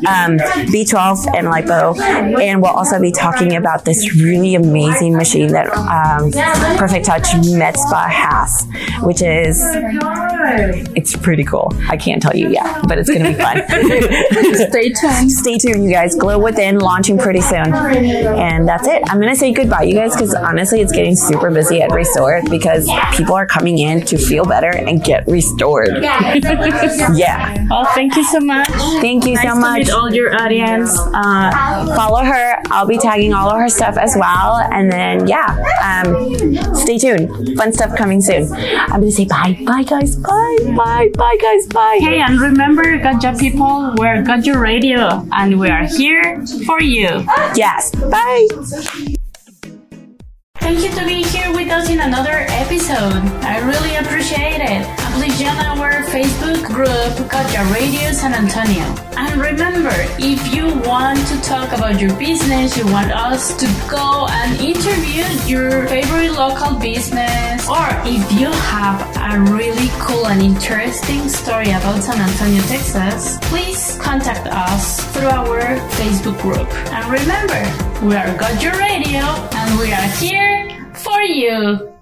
um, 0.06 0.38
B12 0.68 1.34
and 1.36 1.48
lipo, 1.48 1.98
and 1.98 2.62
we'll 2.62 2.72
also 2.72 3.00
be 3.00 3.12
talking 3.12 3.56
about 3.56 3.84
this 3.84 4.14
really 4.14 4.54
amazing 4.54 5.16
machine 5.16 5.52
that 5.52 5.68
um, 5.76 6.30
Perfect 6.78 7.06
Touch 7.06 7.26
Med 7.46 7.76
Spa 7.76 8.08
has, 8.08 8.66
which 9.02 9.22
is 9.22 9.62
it's 10.96 11.16
pretty 11.16 11.44
cool. 11.44 11.72
I 11.88 11.96
can't 11.96 12.22
tell 12.22 12.34
you 12.34 12.50
yet, 12.50 12.86
but 12.86 12.98
it's 12.98 13.10
gonna 13.10 13.30
be 13.30 13.34
fun. 13.34 13.62
Stay 14.70 14.90
tuned. 14.90 15.32
Stay 15.32 15.58
tuned, 15.58 15.84
you 15.84 15.90
guys. 15.90 16.14
Glow 16.14 16.38
Within 16.38 16.78
launching 16.78 17.18
pretty 17.18 17.40
soon, 17.40 17.70
and 17.86 18.68
that's 18.68 18.86
it. 18.86 19.02
I'm 19.08 19.20
gonna 19.20 19.36
say 19.36 19.52
goodbye, 19.52 19.82
you 19.82 19.94
guys, 19.94 20.12
because 20.14 20.34
honestly, 20.34 20.80
it's 20.80 20.92
getting 20.92 21.16
super 21.16 21.50
busy 21.50 21.80
at 21.82 21.90
Restore 21.92 22.42
because 22.50 22.88
people 23.16 23.34
are 23.34 23.46
coming 23.46 23.78
in 23.78 24.04
to 24.06 24.18
feel 24.18 24.44
better 24.44 24.70
and 24.70 25.02
get 25.02 25.26
restored. 25.26 25.88
yeah. 26.02 27.66
Well, 27.70 27.84
thank 27.94 28.16
you 28.16 28.24
so 28.24 28.40
much. 28.40 28.68
Thank 29.00 29.26
you 29.26 29.34
Nice 29.34 29.42
so 29.48 29.54
to 29.54 29.60
much. 29.60 29.78
meet 29.78 29.90
all 29.90 30.12
your 30.12 30.34
audience. 30.40 30.96
Uh, 30.98 31.86
Follow 31.96 32.24
her. 32.24 32.56
I'll 32.70 32.86
be 32.86 32.98
tagging 32.98 33.32
all 33.34 33.50
of 33.50 33.58
her 33.58 33.68
stuff 33.68 33.96
as 33.96 34.14
well. 34.16 34.56
And 34.72 34.90
then, 34.90 35.26
yeah, 35.26 35.56
um, 35.82 36.74
stay 36.74 36.98
tuned. 36.98 37.56
Fun 37.56 37.72
stuff 37.72 37.96
coming 37.96 38.20
soon. 38.20 38.52
I'm 38.52 39.00
going 39.00 39.10
to 39.10 39.12
say 39.12 39.24
bye. 39.26 39.58
Bye, 39.66 39.82
guys. 39.84 40.16
Bye. 40.16 40.56
Bye. 40.76 41.10
Bye, 41.16 41.36
guys. 41.40 41.66
Bye. 41.66 41.98
hey, 42.00 42.20
and 42.20 42.40
remember, 42.40 42.98
Gotcha 42.98 43.36
people, 43.38 43.94
we're 43.96 44.22
Gotcha 44.22 44.58
Radio, 44.58 45.26
and 45.32 45.58
we 45.58 45.68
are 45.70 45.84
here 45.84 46.44
for 46.66 46.80
you. 46.80 47.24
Yes. 47.68 47.90
Bye. 47.90 48.48
Thank 50.56 50.80
you 50.80 50.90
to 50.90 51.04
be 51.04 51.22
here 51.22 51.52
with 51.52 51.70
us 51.70 51.90
in 51.90 52.00
another 52.00 52.46
episode. 52.48 53.22
I 53.44 53.58
really 53.58 53.96
appreciate 53.96 54.62
it. 54.62 54.97
Join 55.18 55.48
our 55.50 56.02
Facebook 56.04 56.64
group, 56.64 57.30
Gotcha 57.30 57.64
Radio 57.74 58.12
San 58.12 58.34
Antonio. 58.34 58.84
And 59.16 59.40
remember, 59.40 59.92
if 60.18 60.54
you 60.54 60.66
want 60.88 61.18
to 61.26 61.40
talk 61.42 61.72
about 61.72 62.00
your 62.00 62.16
business, 62.18 62.76
you 62.76 62.86
want 62.86 63.10
us 63.12 63.56
to 63.58 63.66
go 63.90 64.26
and 64.30 64.60
interview 64.60 65.24
your 65.46 65.86
favorite 65.88 66.32
local 66.32 66.78
business, 66.78 67.68
or 67.68 67.86
if 68.06 68.32
you 68.32 68.46
have 68.46 68.98
a 69.18 69.40
really 69.52 69.88
cool 70.00 70.26
and 70.26 70.40
interesting 70.40 71.28
story 71.28 71.70
about 71.70 72.00
San 72.02 72.20
Antonio, 72.20 72.62
Texas, 72.62 73.38
please 73.42 73.98
contact 74.00 74.46
us 74.46 75.04
through 75.12 75.28
our 75.28 75.60
Facebook 75.98 76.40
group. 76.42 76.68
And 76.94 77.04
remember, 77.10 77.62
we 78.06 78.14
are 78.14 78.36
Gotcha 78.38 78.70
Radio 78.78 79.22
and 79.54 79.78
we 79.80 79.92
are 79.92 80.08
here 80.18 80.92
for 80.94 81.22
you. 81.22 81.97